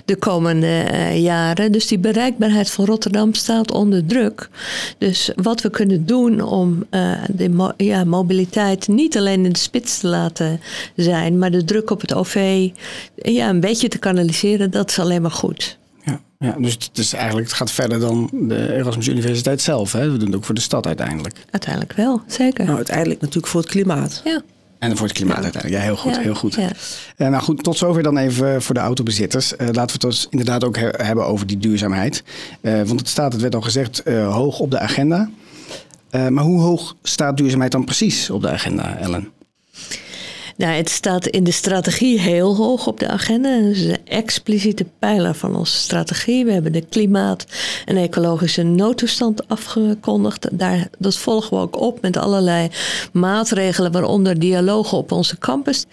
de 0.05 0.15
komende 0.19 0.85
uh, 0.91 1.21
jaren. 1.21 1.71
Dus 1.71 1.87
die 1.87 1.99
bereikbaarheid 1.99 2.69
van 2.71 2.85
Rotterdam 2.85 3.33
staat 3.33 3.71
onder 3.71 4.05
druk. 4.05 4.49
Dus 4.97 5.31
wat 5.35 5.61
we 5.61 5.69
kunnen 5.69 6.05
doen 6.05 6.41
om 6.41 6.85
uh, 6.91 7.11
de 7.27 7.49
mo 7.49 7.71
ja, 7.77 8.03
mobiliteit 8.03 8.87
niet 8.87 9.17
alleen 9.17 9.45
in 9.45 9.51
de 9.51 9.59
spits 9.59 9.99
te 9.99 10.07
laten 10.07 10.59
zijn, 10.95 11.37
maar 11.37 11.51
de 11.51 11.63
druk 11.63 11.89
op 11.89 12.01
het 12.01 12.13
OV 12.13 12.69
ja, 13.15 13.49
een 13.49 13.59
beetje 13.59 13.87
te 13.87 13.97
kanaliseren, 13.97 14.71
dat 14.71 14.89
is 14.89 14.99
alleen 14.99 15.21
maar 15.21 15.31
goed. 15.31 15.77
Ja, 16.05 16.21
ja 16.37 16.55
dus 16.59 16.73
het, 16.73 16.97
is 16.97 17.13
eigenlijk, 17.13 17.47
het 17.47 17.57
gaat 17.57 17.71
verder 17.71 17.99
dan 17.99 18.29
de 18.33 18.73
Erasmus 18.73 19.07
Universiteit 19.07 19.61
zelf. 19.61 19.91
Hè? 19.91 20.11
We 20.11 20.17
doen 20.17 20.27
het 20.27 20.35
ook 20.35 20.45
voor 20.45 20.55
de 20.55 20.61
stad 20.61 20.85
uiteindelijk. 20.85 21.35
Uiteindelijk 21.51 21.93
wel, 21.93 22.21
zeker. 22.27 22.63
Nou, 22.63 22.77
uiteindelijk 22.77 23.21
natuurlijk 23.21 23.47
voor 23.47 23.61
het 23.61 23.69
klimaat. 23.69 24.21
Ja. 24.23 24.41
En 24.79 24.97
voor 24.97 25.07
het 25.07 25.15
klimaat 25.15 25.43
uiteindelijk. 25.43 25.81
Ja, 25.81 25.87
heel 25.87 25.97
goed. 25.97 26.15
Ja, 26.15 26.21
heel 26.21 26.35
goed. 26.35 26.55
Ja. 26.55 26.71
Uh, 27.17 27.27
nou 27.27 27.43
goed, 27.43 27.63
tot 27.63 27.77
zover 27.77 28.03
dan 28.03 28.17
even 28.17 28.61
voor 28.61 28.73
de 28.73 28.81
autobezitters. 28.81 29.53
Uh, 29.53 29.57
laten 29.57 29.73
we 29.73 29.91
het 29.91 30.01
dus 30.01 30.27
inderdaad 30.29 30.63
ook 30.63 30.77
hebben 30.77 31.25
over 31.25 31.47
die 31.47 31.57
duurzaamheid. 31.57 32.23
Uh, 32.61 32.73
want 32.73 32.99
het 32.99 33.09
staat, 33.09 33.31
het 33.31 33.41
werd 33.41 33.55
al 33.55 33.61
gezegd, 33.61 34.03
hoog 34.09 34.59
op 34.59 34.71
de 34.71 34.79
agenda. 34.79 35.29
maar 36.11 36.43
hoe 36.43 36.61
hoog 36.61 36.95
staat 37.03 37.37
duurzaamheid 37.37 37.71
dan 37.71 37.85
precies 37.85 38.29
op 38.29 38.41
de 38.41 38.49
agenda, 38.49 38.97
Ellen? 38.97 39.29
Nou, 40.59 40.73
het 40.73 40.89
staat 40.89 41.27
in 41.27 41.43
de 41.43 41.51
strategie 41.51 42.19
heel 42.19 42.55
hoog 42.55 42.87
op 42.87 42.99
de 42.99 43.07
agenda. 43.07 43.49
Het 43.49 43.75
is 43.75 43.85
een 43.85 44.05
expliciete 44.05 44.85
pijler 44.99 45.35
van 45.35 45.55
onze 45.55 45.77
strategie. 45.77 46.45
We 46.45 46.51
hebben 46.51 46.71
de 46.71 46.85
klimaat- 46.89 47.45
en 47.85 47.97
ecologische 47.97 48.63
noodtoestand 48.63 49.47
afgekondigd. 49.47 50.47
Daar, 50.51 50.87
dat 50.97 51.17
volgen 51.17 51.57
we 51.57 51.63
ook 51.63 51.79
op 51.79 52.01
met 52.01 52.17
allerlei 52.17 52.69
maatregelen, 53.11 53.91
waaronder 53.91 54.39
dialogen 54.39 54.97
op 54.97 55.11
onze 55.11 55.37
campus. 55.37 55.85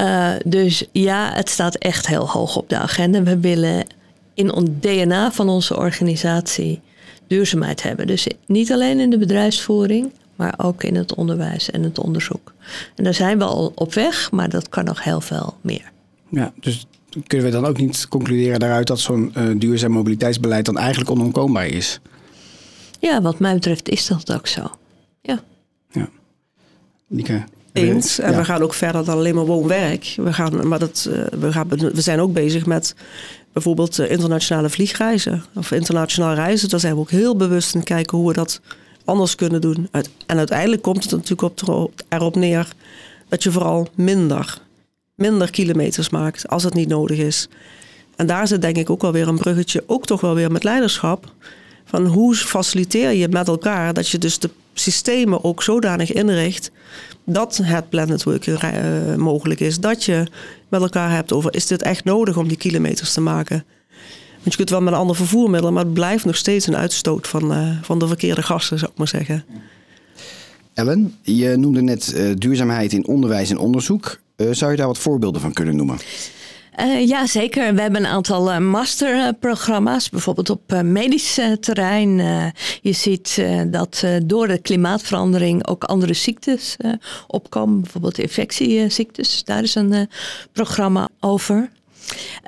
Uh, 0.00 0.28
dus 0.44 0.84
ja, 0.92 1.32
het 1.34 1.48
staat 1.48 1.74
echt 1.74 2.06
heel 2.06 2.28
hoog 2.28 2.56
op 2.56 2.68
de 2.68 2.78
agenda. 2.78 3.22
We 3.22 3.38
willen 3.38 3.86
in 4.34 4.48
het 4.48 4.82
DNA 4.82 5.32
van 5.32 5.48
onze 5.48 5.76
organisatie 5.76 6.80
duurzaamheid 7.26 7.82
hebben. 7.82 8.06
Dus 8.06 8.26
niet 8.46 8.72
alleen 8.72 9.00
in 9.00 9.10
de 9.10 9.18
bedrijfsvoering, 9.18 10.12
maar 10.36 10.54
ook 10.56 10.82
in 10.82 10.96
het 10.96 11.14
onderwijs 11.14 11.70
en 11.70 11.82
het 11.82 11.98
onderzoek. 11.98 12.52
En 12.94 13.04
daar 13.04 13.14
zijn 13.14 13.38
we 13.38 13.44
al 13.44 13.72
op 13.74 13.94
weg, 13.94 14.30
maar 14.30 14.48
dat 14.48 14.68
kan 14.68 14.84
nog 14.84 15.04
heel 15.04 15.20
veel 15.20 15.56
meer. 15.60 15.92
Ja, 16.28 16.52
dus 16.60 16.86
kunnen 17.26 17.46
we 17.46 17.52
dan 17.52 17.66
ook 17.66 17.78
niet 17.78 18.08
concluderen 18.08 18.58
daaruit 18.58 18.86
dat 18.86 19.00
zo'n 19.00 19.32
uh, 19.36 19.50
duurzaam 19.56 19.90
mobiliteitsbeleid 19.90 20.64
dan 20.64 20.78
eigenlijk 20.78 21.10
onontkoombaar 21.10 21.66
is? 21.66 22.00
Ja, 23.00 23.22
wat 23.22 23.38
mij 23.38 23.54
betreft 23.54 23.88
is 23.88 24.06
dat 24.06 24.32
ook 24.32 24.46
zo. 24.46 24.70
Ja. 25.20 25.42
Ja. 25.90 26.08
Lieke, 27.08 27.44
eens. 27.72 28.18
En 28.18 28.36
we 28.36 28.44
gaan 28.44 28.62
ook 28.62 28.74
verder 28.74 29.04
dan 29.04 29.16
alleen 29.16 29.34
maar 29.34 29.46
woon-werk. 29.46 30.14
We, 30.16 30.32
gaan, 30.32 30.68
maar 30.68 30.78
dat, 30.78 31.08
uh, 31.10 31.40
we, 31.40 31.52
gaan, 31.52 31.68
we 31.68 32.00
zijn 32.00 32.20
ook 32.20 32.32
bezig 32.32 32.66
met 32.66 32.94
bijvoorbeeld 33.52 33.98
uh, 33.98 34.10
internationale 34.10 34.70
vliegreizen 34.70 35.44
of 35.54 35.70
internationaal 35.70 36.34
reizen. 36.34 36.68
Daar 36.68 36.80
zijn 36.80 36.94
we 36.94 37.00
ook 37.00 37.10
heel 37.10 37.36
bewust 37.36 37.74
in 37.74 37.82
kijken 37.82 38.18
hoe 38.18 38.28
we 38.28 38.34
dat 38.34 38.60
anders 39.04 39.34
kunnen 39.34 39.60
doen. 39.60 39.88
En 40.26 40.38
uiteindelijk 40.38 40.82
komt 40.82 41.02
het 41.02 41.12
natuurlijk 41.12 41.68
op, 41.68 42.02
erop 42.08 42.36
neer 42.36 42.72
dat 43.28 43.42
je 43.42 43.50
vooral 43.50 43.88
minder, 43.94 44.58
minder 45.14 45.50
kilometers 45.50 46.10
maakt 46.10 46.48
als 46.48 46.62
het 46.62 46.74
niet 46.74 46.88
nodig 46.88 47.18
is. 47.18 47.48
En 48.16 48.26
daar 48.26 48.46
zit 48.46 48.62
denk 48.62 48.76
ik 48.76 48.90
ook 48.90 49.02
wel 49.02 49.12
weer 49.12 49.28
een 49.28 49.38
bruggetje, 49.38 49.84
ook 49.86 50.06
toch 50.06 50.20
wel 50.20 50.34
weer 50.34 50.52
met 50.52 50.64
leiderschap. 50.64 51.32
Van 51.84 52.06
hoe 52.06 52.34
faciliteer 52.34 53.12
je 53.12 53.28
met 53.28 53.48
elkaar 53.48 53.94
dat 53.94 54.08
je 54.08 54.18
dus 54.18 54.38
de 54.38 54.50
systemen 54.74 55.44
ook 55.44 55.62
zodanig 55.62 56.12
inricht 56.12 56.70
dat 57.24 57.56
het 57.62 57.88
planetwork 57.88 58.46
uh, 58.46 58.60
mogelijk 59.16 59.60
is. 59.60 59.80
Dat 59.80 60.04
je 60.04 60.26
met 60.68 60.80
elkaar 60.80 61.10
hebt 61.10 61.32
over 61.32 61.54
is 61.54 61.66
dit 61.66 61.82
echt 61.82 62.04
nodig 62.04 62.36
om 62.36 62.48
die 62.48 62.56
kilometers 62.56 63.12
te 63.12 63.20
maken. 63.20 63.64
Want 64.44 64.56
je 64.56 64.56
kunt 64.56 64.70
wel 64.70 64.80
met 64.80 64.92
een 64.92 64.98
ander 64.98 65.16
vervoermiddel, 65.16 65.72
maar 65.72 65.84
het 65.84 65.94
blijft 65.94 66.24
nog 66.24 66.36
steeds 66.36 66.66
een 66.66 66.76
uitstoot 66.76 67.28
van, 67.28 67.52
uh, 67.52 67.82
van 67.82 67.98
de 67.98 68.06
verkeerde 68.06 68.42
gassen, 68.42 68.78
zou 68.78 68.90
ik 68.90 68.98
maar 68.98 69.08
zeggen. 69.08 69.44
Ellen, 70.74 71.14
je 71.22 71.56
noemde 71.56 71.82
net 71.82 72.12
uh, 72.16 72.32
duurzaamheid 72.36 72.92
in 72.92 73.06
onderwijs 73.06 73.50
en 73.50 73.58
onderzoek. 73.58 74.18
Uh, 74.36 74.48
zou 74.52 74.70
je 74.70 74.76
daar 74.76 74.86
wat 74.86 74.98
voorbeelden 74.98 75.40
van 75.40 75.52
kunnen 75.52 75.76
noemen? 75.76 75.98
Uh, 76.80 77.06
ja, 77.06 77.26
zeker. 77.26 77.74
We 77.74 77.80
hebben 77.80 78.00
een 78.04 78.10
aantal 78.10 78.52
uh, 78.52 78.58
masterprogramma's, 78.58 80.10
bijvoorbeeld 80.10 80.50
op 80.50 80.72
uh, 80.72 80.80
medisch 80.80 81.40
terrein. 81.60 82.16
je 82.80 82.92
ziet 82.92 83.44
dat 83.66 84.04
door 84.24 84.46
de 84.46 84.58
klimaatverandering 84.58 85.66
ook 85.66 85.84
andere 85.84 86.14
ziektes 86.14 86.76
opkomen, 87.26 87.80
bijvoorbeeld 87.80 88.18
infectieziektes. 88.18 89.44
Daar 89.44 89.62
is 89.62 89.74
een 89.74 90.08
programma 90.52 91.08
over. 91.20 91.70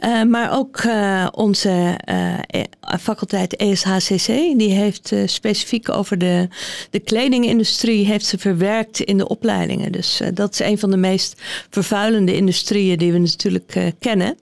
Uh, 0.05 0.23
maar 0.23 0.53
ook 0.53 0.83
uh, 0.83 1.27
onze 1.31 1.99
uh, 2.11 2.65
faculteit 3.01 3.57
ESHCC, 3.57 4.27
die 4.59 4.71
heeft 4.71 5.13
specifiek 5.27 5.91
over 5.91 6.19
de, 6.19 6.49
de 6.91 7.01
kledingindustrie 7.01 8.07
heeft 8.07 8.25
ze 8.25 8.39
verwerkt 8.39 9.01
in 9.01 9.17
de 9.17 9.29
opleidingen. 9.29 9.93
Dus 9.93 10.21
dat 10.35 10.53
is 10.53 10.59
een 10.59 10.79
van 10.79 10.91
de 10.91 10.97
meest 10.97 11.43
vervuilende 11.71 12.37
industrieën 12.37 12.99
die 12.99 13.13
we 13.13 13.19
natuurlijk 13.19 13.93
kennen. 13.99 14.37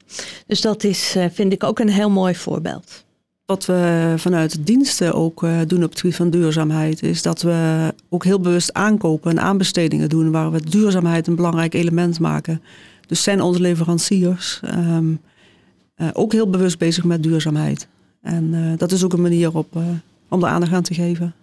Dus 0.47 0.61
dat 0.61 0.85
is, 0.85 1.17
vind 1.33 1.53
ik 1.53 1.65
ook 1.65 1.79
een 1.79 1.89
heel 1.89 2.11
mooi 2.11 2.35
voorbeeld. 2.35 3.05
Wat 3.47 3.67
we 3.67 4.15
vanuit 4.17 4.67
diensten 4.67 5.15
ook 5.15 5.47
doen 5.67 5.85
op 5.85 5.91
het 5.91 6.01
gebied 6.01 6.17
van 6.17 6.31
duurzaamheid, 6.31 7.03
is 7.03 7.23
dat 7.23 7.43
we 7.43 7.95
ook 8.09 8.25
heel 8.25 8.41
bewust 8.41 8.73
aankopen 8.73 9.31
en 9.31 9.41
aanbestedingen 9.41 10.09
doen 10.09 10.31
waar 10.31 10.51
we 10.51 10.71
duurzaamheid 10.71 11.27
een 11.27 11.37
belangrijk 11.37 11.75
element 11.75 12.21
maken. 12.21 12.63
Dus 13.15 13.23
zijn 13.23 13.41
onze 13.41 13.61
leveranciers 13.61 14.61
um, 14.75 15.21
uh, 15.97 16.09
ook 16.13 16.33
heel 16.33 16.51
bewust 16.51 16.79
bezig 16.79 17.05
met 17.05 17.23
duurzaamheid. 17.23 17.87
En 18.23 18.53
uh, 18.53 18.73
dat 18.77 18.93
is 18.93 19.05
ook 19.05 19.13
een 19.13 19.21
manier 19.21 19.57
op, 19.57 19.77
uh, 19.77 19.83
om 20.29 20.43
er 20.43 20.49
aandacht 20.49 20.73
aan 20.73 20.83
te 20.83 20.95
geven. 20.95 21.35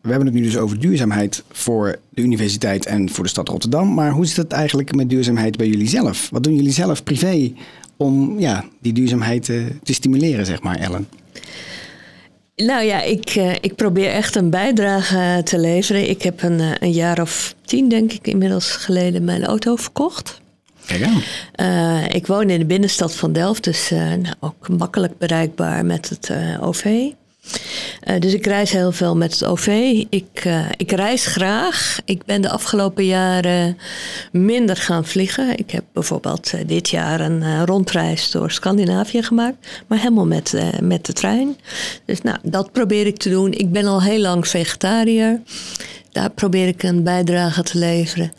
We 0.00 0.08
hebben 0.08 0.26
het 0.26 0.36
nu 0.36 0.42
dus 0.42 0.56
over 0.56 0.80
duurzaamheid 0.80 1.44
voor 1.50 1.98
de 2.08 2.22
universiteit 2.22 2.86
en 2.86 3.10
voor 3.10 3.24
de 3.24 3.30
stad 3.30 3.48
Rotterdam. 3.48 3.94
Maar 3.94 4.10
hoe 4.10 4.26
zit 4.26 4.36
het 4.36 4.52
eigenlijk 4.52 4.94
met 4.94 5.08
duurzaamheid 5.08 5.56
bij 5.56 5.66
jullie 5.68 5.88
zelf? 5.88 6.28
Wat 6.30 6.42
doen 6.44 6.54
jullie 6.54 6.72
zelf 6.72 7.02
privé 7.02 7.52
om 7.96 8.38
ja, 8.38 8.64
die 8.80 8.92
duurzaamheid 8.92 9.44
te, 9.44 9.66
te 9.82 9.92
stimuleren, 9.92 10.46
zeg 10.46 10.62
maar, 10.62 10.76
Ellen? 10.76 11.08
Nou 12.56 12.84
ja, 12.84 13.02
ik, 13.02 13.34
ik 13.60 13.74
probeer 13.74 14.10
echt 14.10 14.36
een 14.36 14.50
bijdrage 14.50 15.40
te 15.44 15.58
leveren. 15.58 16.08
Ik 16.08 16.22
heb 16.22 16.42
een, 16.42 16.60
een 16.80 16.92
jaar 16.92 17.20
of 17.20 17.54
tien, 17.64 17.88
denk 17.88 18.12
ik, 18.12 18.26
inmiddels 18.26 18.70
geleden 18.70 19.24
mijn 19.24 19.44
auto 19.44 19.76
verkocht. 19.76 20.40
Uh, 21.56 22.04
ik 22.08 22.26
woon 22.26 22.50
in 22.50 22.58
de 22.58 22.64
binnenstad 22.64 23.14
van 23.14 23.32
Delft, 23.32 23.64
dus 23.64 23.90
uh, 23.90 23.98
nou, 23.98 24.34
ook 24.40 24.68
makkelijk 24.68 25.18
bereikbaar 25.18 25.84
met 25.84 26.08
het 26.08 26.28
uh, 26.28 26.62
OV. 26.62 27.10
dus 28.18 28.34
ik 28.34 28.46
reis 28.46 28.70
heel 28.70 28.92
veel 28.92 29.16
met 29.16 29.32
het 29.32 29.44
OV. 29.44 29.66
Ik, 30.08 30.48
ik 30.76 30.90
reis 30.92 31.26
graag. 31.26 31.98
Ik 32.04 32.24
ben 32.24 32.42
de 32.42 32.50
afgelopen 32.50 33.06
jaren 33.06 33.78
minder 34.32 34.76
gaan 34.76 35.04
vliegen. 35.04 35.58
Ik 35.58 35.70
heb 35.70 35.84
bijvoorbeeld 35.92 36.52
dit 36.66 36.88
jaar 36.88 37.20
een 37.20 37.66
rondreis 37.66 38.30
door 38.30 38.50
Scandinavië 38.50 39.22
gemaakt, 39.22 39.82
maar 39.86 39.98
helemaal 39.98 40.26
met, 40.26 40.54
met 40.82 41.06
de 41.06 41.12
trein. 41.12 41.56
Dus 42.04 42.22
nou, 42.22 42.38
dat 42.42 42.72
probeer 42.72 43.06
ik 43.06 43.16
te 43.16 43.30
doen. 43.30 43.52
Ik 43.52 43.72
ben 43.72 43.86
al 43.86 44.02
heel 44.02 44.20
lang 44.20 44.48
vegetariër 44.48 45.40
daar 46.12 46.30
probeer 46.30 46.66
ik 46.66 46.82
een 46.82 47.02
bijdrage 47.02 47.62
te 47.62 47.78
leveren. 47.78 48.32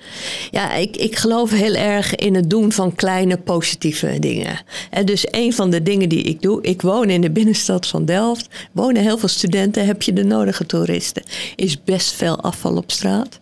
Ja, 0.52 0.74
ik, 0.74 0.98
ik 0.98 1.16
geloof 1.16 1.52
heel 1.52 1.76
erg 1.76 2.16
in 2.16 2.36
het 2.36 2.50
doen 2.50 2.72
van 2.72 2.96
kleine 2.96 3.38
positieve 3.38 4.18
dingen. 4.20 4.60
En 4.90 5.06
dus 5.06 5.26
een 5.32 5.54
van 5.54 5.70
de 5.70 5.84
dingen 5.84 6.10
die 6.10 6.24
ik 6.24 6.42
doe, 6.42 6.62
ik 6.62 6.82
woon 6.82 7.10
in 7.10 7.22
de 7.22 7.32
binnenstad 7.32 7.88
van 7.88 8.06
Delft, 8.06 8.48
wonen 8.72 9.02
heel 9.02 9.18
veel 9.18 9.30
studenten, 9.30 9.86
heb 9.86 10.02
je 10.02 10.14
de 10.14 10.24
nodige 10.24 10.66
toeristen. 10.66 11.24
Is 11.56 11.84
best 11.84 12.14
veel 12.14 12.42
afval 12.42 12.76
op 12.76 12.92
straat. 12.92 13.40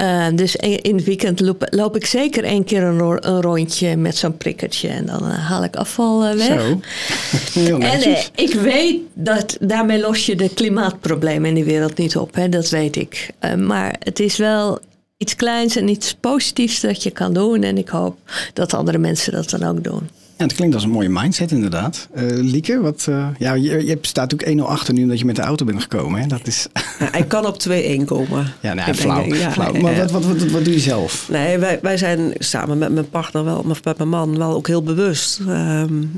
Uh, 0.00 0.26
dus 0.34 0.56
in 0.56 0.94
het 0.96 1.04
weekend 1.04 1.40
loop, 1.40 1.66
loop, 1.70 1.96
ik 1.96 2.06
zeker 2.06 2.44
één 2.44 2.64
keer 2.64 2.82
een, 2.82 3.00
een 3.00 3.42
rondje 3.42 3.96
met 3.96 4.16
zo'n 4.16 4.36
prikkertje 4.36 4.88
en 4.88 5.06
dan 5.06 5.22
uh, 5.22 5.48
haal 5.48 5.64
ik 5.64 5.76
afval 5.76 6.26
uh, 6.26 6.32
weg. 6.32 6.60
Zo. 6.60 6.80
En 7.78 8.16
ik 8.34 8.54
weet 8.54 9.00
dat 9.14 9.56
daarmee 9.60 10.00
los 10.00 10.26
je 10.26 10.36
de 10.36 10.48
klimaatproblemen 10.54 11.48
in 11.48 11.54
de 11.54 11.64
wereld 11.64 11.96
niet 11.96 12.16
op, 12.16 12.34
hè, 12.34 12.48
dat 12.48 12.68
weet 12.68 12.96
ik. 12.96 13.30
Maar 13.56 13.96
het 13.98 14.20
is 14.20 14.36
wel 14.36 14.78
iets 15.16 15.34
kleins 15.34 15.76
en 15.76 15.88
iets 15.88 16.14
positiefs 16.14 16.80
dat 16.80 17.02
je 17.02 17.10
kan 17.10 17.32
doen 17.32 17.62
en 17.62 17.78
ik 17.78 17.88
hoop 17.88 18.18
dat 18.52 18.74
andere 18.74 18.98
mensen 18.98 19.32
dat 19.32 19.50
dan 19.50 19.62
ook 19.62 19.84
doen. 19.84 20.08
Ja, 20.38 20.44
het 20.44 20.54
klinkt 20.54 20.74
als 20.74 20.84
een 20.84 20.90
mooie 20.90 21.08
mindset 21.08 21.50
inderdaad. 21.50 22.08
Uh, 22.16 22.22
Lieke, 22.26 22.80
wat, 22.80 23.06
uh, 23.08 23.28
ja, 23.38 23.52
je, 23.54 23.86
je 23.86 23.98
staat 24.00 24.30
natuurlijk 24.30 24.60
1-0 24.60 24.70
achter 24.70 24.94
nu 24.94 25.02
omdat 25.02 25.18
je 25.18 25.24
met 25.24 25.36
de 25.36 25.42
auto 25.42 25.64
bent 25.64 25.82
gekomen. 25.82 26.20
Hè? 26.20 26.26
Dat 26.26 26.46
is... 26.46 26.66
Hij 26.98 27.24
kan 27.24 27.46
op 27.46 27.62
2-1 27.68 28.04
komen. 28.04 28.46
Ja, 28.60 28.74
nou, 28.74 28.94
flauw. 28.94 29.22
Denk, 29.22 29.34
ja, 29.34 29.52
flauw. 29.52 29.72
Maar 29.72 29.96
wat, 29.96 30.10
wat, 30.10 30.24
wat, 30.24 30.50
wat, 30.50 30.64
doe 30.64 30.72
je 30.72 30.80
zelf? 30.80 31.28
Nee, 31.30 31.58
wij, 31.58 31.78
wij 31.82 31.96
zijn 31.96 32.32
samen 32.38 32.78
met 32.78 32.92
mijn 32.92 33.08
partner 33.08 33.44
wel, 33.44 33.64
met 33.84 33.96
mijn 33.96 34.08
man 34.08 34.38
wel 34.38 34.54
ook 34.54 34.66
heel 34.66 34.82
bewust. 34.82 35.40
Um, 35.48 36.10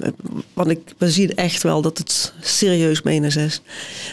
want 0.52 0.70
ik, 0.70 0.80
we 0.98 1.10
zien 1.10 1.34
echt 1.34 1.62
wel 1.62 1.82
dat 1.82 1.98
het 1.98 2.32
serieus 2.40 3.02
menens 3.02 3.36
is. 3.36 3.62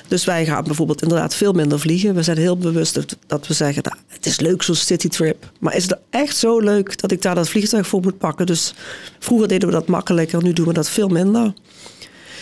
Dus 0.08 0.26
wij 0.26 0.46
gaan 0.46 0.64
bijvoorbeeld 0.64 1.02
inderdaad 1.02 1.36
veel 1.36 1.54
minder 1.54 1.80
vliegen. 1.80 2.16
We 2.16 2.24
zijn 2.24 2.38
heel 2.38 2.58
bewust 2.58 2.94
dat, 2.94 3.18
dat 3.28 3.48
we 3.48 3.54
zeggen, 3.54 3.84
nou, 3.84 3.98
het 4.08 4.26
is 4.26 4.40
leuk 4.40 4.64
zo'n 4.64 4.76
citytrip. 4.76 5.52
Maar 5.60 5.76
is 5.76 5.84
het 5.84 5.98
echt 6.10 6.36
zo 6.38 6.60
leuk 6.60 7.02
dat 7.02 7.12
ik 7.12 7.22
daar 7.22 7.36
dat 7.36 7.50
vliegtuig 7.50 7.88
voor 7.88 8.02
moet 8.02 8.18
pakken? 8.18 8.46
Dus 8.46 8.74
vroeger 9.20 9.48
deden 9.48 9.68
we 9.68 9.74
dat 9.74 9.88
makkelijker. 9.98 10.44
Nu 10.44 10.54
doen 10.54 10.68
we 10.68 10.74
dat 10.74 10.90
veel 10.90 11.08
minder. 11.08 11.54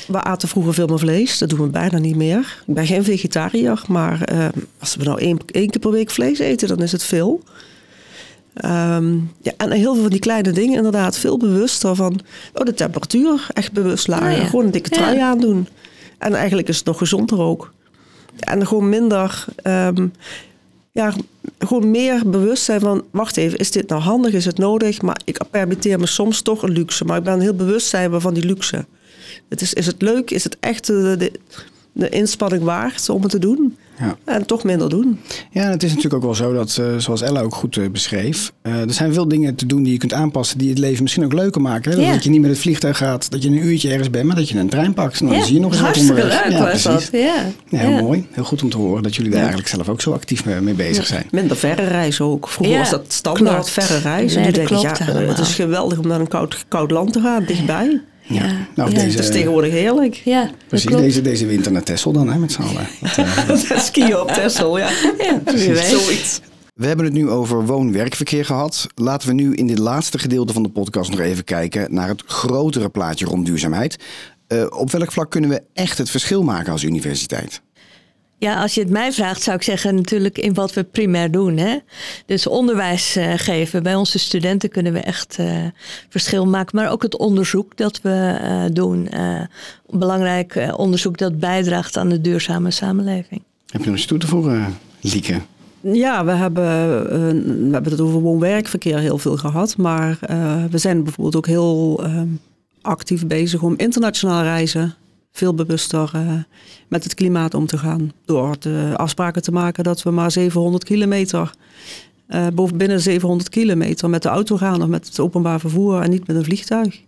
We 0.08 0.22
aten 0.22 0.48
vroeger 0.48 0.74
veel 0.74 0.88
meer 0.88 1.00
vlees. 1.00 1.38
Dat 1.38 1.50
doen 1.50 1.62
we 1.62 1.68
bijna 1.68 1.98
niet 1.98 2.16
meer. 2.16 2.64
Ik 2.68 2.74
ben 2.74 2.86
geen 2.86 3.04
vegetariër, 3.04 3.84
maar 3.88 4.34
uh, 4.34 4.48
als 4.80 4.96
we 4.96 5.04
nou 5.04 5.20
één, 5.20 5.38
één, 5.52 5.70
keer 5.70 5.82
per 5.82 5.92
week 5.92 6.10
vlees 6.10 6.40
eten, 6.40 6.68
dan 6.68 6.82
is 6.82 6.92
het 6.92 7.04
veel. 7.04 7.44
Um, 8.66 9.32
ja, 9.42 9.52
en 9.58 9.72
heel 9.72 9.94
veel 9.94 10.02
van 10.02 10.12
die 10.12 10.20
kleine 10.20 10.52
dingen 10.52 10.78
inderdaad 10.78 11.18
veel 11.18 11.38
bewuster 11.38 11.96
van 11.96 12.20
oh, 12.54 12.66
de 12.66 12.74
temperatuur 12.74 13.48
echt 13.54 13.72
bewust 13.72 14.08
ja. 14.08 14.46
Gewoon 14.46 14.66
een 14.66 14.72
dikke 14.72 14.90
trui 14.90 15.16
ja. 15.16 15.30
aandoen. 15.30 15.68
En 16.18 16.34
eigenlijk 16.34 16.68
is 16.68 16.78
het 16.78 16.86
nog 16.86 16.98
gezonder 16.98 17.40
ook. 17.40 17.74
En 18.40 18.68
gewoon 18.68 18.90
minder, 18.90 19.46
um, 19.64 20.14
ja, 20.96 21.14
gewoon 21.60 21.92
meer 21.92 22.30
bewust 22.30 22.64
zijn 22.64 22.80
van, 22.80 23.04
wacht 23.12 23.38
even, 23.38 23.58
is 23.58 23.72
dit 23.72 23.88
nou 23.88 24.02
handig, 24.02 24.34
is 24.34 24.46
het 24.46 24.58
nodig? 24.58 25.02
Maar 25.02 25.22
ik 25.26 25.40
permitteer 25.52 26.00
me 26.00 26.06
soms 26.06 26.42
toch 26.42 26.62
een 26.62 26.72
luxe, 26.72 27.06
maar 27.06 27.18
ik 27.18 27.24
ben 27.24 27.40
heel 27.40 27.56
bewust 27.56 27.88
zijn 27.88 28.22
van 28.22 28.34
die 28.34 28.46
luxe. 28.46 28.86
Het 29.50 29.62
is, 29.62 29.74
is 29.74 29.86
het 29.86 30.02
leuk, 30.02 30.32
is 30.32 30.44
het 30.44 30.58
echt 30.60 30.86
de, 30.86 31.32
inspanning 32.10 32.64
waard 32.64 33.10
om 33.10 33.22
het 33.22 33.32
te 33.32 33.40
doen? 33.40 33.78
Ja. 34.00 34.16
En 34.26 34.46
toch 34.46 34.64
minder 34.64 34.90
doen. 34.90 35.20
Ja, 35.52 35.70
het 35.70 35.84
is 35.84 35.90
natuurlijk 35.90 36.16
ook 36.16 36.24
wel 36.24 36.36
zo 36.36 36.54
dat, 36.54 36.78
uh, 36.80 36.98
zoals 36.98 37.22
Ella 37.22 37.42
ook 37.42 37.56
goed 37.56 37.76
uh, 37.76 37.90
beschreef, 37.90 38.52
uh, 38.64 38.82
er 38.82 38.94
zijn 38.94 39.14
veel 39.14 39.28
dingen 39.28 39.56
te 39.56 39.66
doen 39.66 39.84
die 39.84 39.92
je 39.92 39.98
kunt 39.98 40.14
aanpassen 40.14 40.58
die 40.58 40.70
het 40.70 40.78
leven 40.78 41.04
misschien 41.04 41.26
ook 41.26 41.34
leuker 41.34 41.62
maken. 41.62 41.92
Hè? 41.92 42.12
Dat 42.12 42.24
je 42.24 42.30
niet 42.30 42.42
met 42.42 42.50
het 42.50 42.60
vliegtuig 42.60 42.98
gaat, 42.98 43.32
dat 43.32 43.44
je 43.44 43.50
een 43.50 43.66
uurtje 43.66 43.90
ergens 43.90 44.10
bent, 44.10 44.26
maar 44.26 44.36
dat 44.36 44.50
je 44.50 44.60
een 44.60 44.70
trein 44.70 44.94
pakt. 44.94 45.22
Nou, 45.22 45.32
ja, 45.32 45.38
dan 45.38 45.48
zie 45.48 45.56
je 45.56 45.62
nog 45.62 45.72
eens 45.72 45.82
wat 45.82 45.98
onderweg. 45.98 46.44
Leuk, 46.44 46.52
ja, 46.52 46.72
was 46.72 46.84
dat. 46.84 47.10
Ja. 47.12 47.46
ja, 47.70 47.78
heel 47.78 48.02
mooi. 48.02 48.28
Heel 48.32 48.44
goed 48.44 48.64
om 48.64 48.70
te 48.70 48.78
horen 48.78 49.04
dat 49.04 49.16
jullie 49.16 49.32
daar 49.32 49.40
eigenlijk 49.40 49.70
zelf 49.70 49.90
ook 49.90 50.02
zo 50.02 50.12
actief 50.12 50.46
mee, 50.46 50.62
mee 50.62 50.74
bezig 50.74 51.06
zijn. 51.06 51.26
Minder 51.32 51.58
verre 51.58 51.88
reizen 51.88 52.26
ook. 52.26 52.50
Vroeger 52.50 52.78
was 52.78 52.90
dat 52.90 53.06
standaard 53.08 53.70
verre 53.70 53.98
reizen. 53.98 54.38
Nee, 54.38 54.48
nu 54.48 54.54
denk 54.54 54.68
klopt, 54.68 55.00
ik, 55.00 55.06
ja, 55.08 55.14
het 55.14 55.40
is 55.40 55.54
geweldig 55.54 55.98
om 55.98 56.08
naar 56.08 56.20
een 56.20 56.28
koud, 56.28 56.66
koud 56.68 56.92
land 56.92 57.14
te 57.14 57.22
gaan, 57.22 57.44
dichtbij. 57.46 58.02
Ja, 58.28 58.68
nou, 58.76 58.92
ja. 58.92 58.96
deze, 58.96 59.16
dat 59.16 59.26
is 59.26 59.32
tegenwoordig 59.32 59.72
heerlijk. 59.72 60.16
Ja, 60.16 60.50
precies. 60.68 60.96
Deze, 60.96 61.22
deze 61.22 61.46
winter 61.46 61.72
naar 61.72 61.84
Texel 61.84 62.12
dan, 62.12 62.30
hè, 62.30 62.38
met 62.38 62.52
z'n 62.52 62.62
allen. 62.62 62.88
uh, 63.72 63.80
Skiën 63.88 64.20
op 64.20 64.32
Texel, 64.32 64.78
ja. 64.78 64.90
ja 65.18 65.42
Zoiets. 65.90 66.42
We 66.74 66.88
hebben 66.88 67.06
het 67.06 67.14
nu 67.14 67.30
over 67.30 67.66
woon-werkverkeer 67.66 68.46
gehad. 68.46 68.88
Laten 68.96 69.28
we 69.28 69.34
nu 69.34 69.54
in 69.54 69.68
dit 69.68 69.78
laatste 69.78 70.20
gedeelte 70.20 70.54
van 70.54 70.64
de 70.64 70.70
podcast 70.70 71.10
nog 71.12 71.20
even 71.20 71.44
kijken 71.44 71.94
naar 71.94 72.08
het 72.08 72.24
grotere 72.26 72.90
plaatje 72.90 73.26
rond 73.26 73.46
duurzaamheid. 73.46 74.04
Uh, 74.48 74.66
op 74.70 74.92
welk 74.92 75.12
vlak 75.12 75.32
kunnen 75.32 75.50
we 75.50 75.64
echt 75.74 75.98
het 75.98 76.10
verschil 76.10 76.44
maken 76.44 76.72
als 76.72 76.84
universiteit? 76.84 77.62
Ja, 78.38 78.62
als 78.62 78.74
je 78.74 78.82
het 78.82 78.90
mij 78.90 79.12
vraagt, 79.12 79.42
zou 79.42 79.58
ik 79.58 79.64
zeggen 79.64 79.96
natuurlijk 79.96 80.38
in 80.38 80.54
wat 80.54 80.74
we 80.74 80.84
primair 80.84 81.32
doen. 81.32 81.58
Hè? 81.58 81.78
Dus 82.26 82.48
onderwijs 82.48 83.18
uh, 83.18 83.34
geven. 83.36 83.84
Bij 83.84 83.96
onze 83.96 84.20
studenten 84.20 84.70
kunnen 84.70 84.94
we 84.94 85.00
echt 85.00 85.38
uh, 85.40 85.48
verschil 86.10 86.48
maken. 86.48 86.76
Maar 86.76 86.92
ook 86.92 87.02
het 87.02 87.18
onderzoek 87.18 87.78
dat 87.78 88.02
we 88.02 88.40
uh, 88.42 88.64
doen. 88.74 89.10
belangrijk 89.90 90.74
onderzoek 90.76 91.18
dat 91.18 91.40
bijdraagt 91.40 91.98
aan 91.98 92.10
de 92.10 92.22
duurzame 92.22 92.72
samenleving. 92.72 93.42
Heb 93.72 93.84
je 93.84 93.90
nog 93.90 93.98
iets 93.98 94.08
toe 94.08 94.18
te 94.18 94.28
voegen, 94.28 94.78
Lieke? 95.02 95.42
Ja, 95.82 96.26
we 96.26 96.32
hebben, 96.32 96.64
we 97.68 97.70
hebben 97.72 97.92
het 97.92 98.02
over 98.02 98.20
woon-werkverkeer 98.20 98.98
heel 98.98 99.18
veel 99.18 99.38
gehad. 99.38 99.78
Maar 99.78 100.18
we 100.70 100.78
zijn 100.78 101.04
bijvoorbeeld 101.04 101.36
ook 101.36 101.48
heel 101.48 102.04
actief 102.82 103.28
bezig 103.28 103.62
om 103.62 103.74
internationaal 103.78 104.44
reizen 104.44 104.96
veel 105.36 105.54
bewuster 105.54 106.12
uh, 106.16 106.34
met 106.88 107.04
het 107.04 107.14
klimaat 107.14 107.54
om 107.54 107.66
te 107.66 107.78
gaan. 107.78 108.12
Door 108.26 108.56
de 108.60 108.94
afspraken 108.96 109.42
te 109.42 109.52
maken 109.52 109.84
dat 109.84 110.04
we 110.04 110.12
maar 110.12 110.32
700 110.32 110.84
kilometer, 110.84 111.54
uh, 112.30 112.48
boven 112.54 112.78
binnen 112.78 113.02
700 113.02 113.50
kilometer 113.50 114.10
met 114.10 114.22
de 114.22 114.30
auto 114.30 114.58
gaan 114.58 114.82
of 114.82 114.88
met 114.88 115.08
het 115.08 115.20
openbaar 115.20 115.60
vervoer 115.60 116.02
en 116.02 116.10
niet 116.10 116.28
met 116.28 116.36
een 116.36 116.44
vliegtuig. 116.44 117.02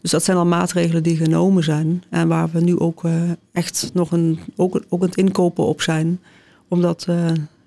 Dus 0.00 0.10
dat 0.10 0.24
zijn 0.24 0.36
al 0.36 0.46
maatregelen 0.46 1.02
die 1.02 1.16
genomen 1.16 1.64
zijn 1.64 2.02
en 2.10 2.28
waar 2.28 2.50
we 2.52 2.60
nu 2.60 2.78
ook 2.78 3.02
echt 3.52 3.90
nog 3.92 4.12
een, 4.12 4.38
ook, 4.56 4.82
ook 4.88 5.02
het 5.02 5.16
inkopen 5.16 5.64
op 5.64 5.82
zijn. 5.82 6.20
Om 6.68 6.80
dat 6.80 7.06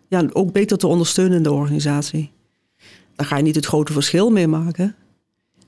ja, 0.07 0.25
ook 0.33 0.51
beter 0.51 0.77
te 0.77 0.87
ondersteunen 0.87 1.37
in 1.37 1.43
de 1.43 1.51
organisatie. 1.51 2.31
Daar 3.15 3.25
ga 3.25 3.37
je 3.37 3.43
niet 3.43 3.55
het 3.55 3.65
grote 3.65 3.93
verschil 3.93 4.29
mee 4.29 4.47
maken. 4.47 4.95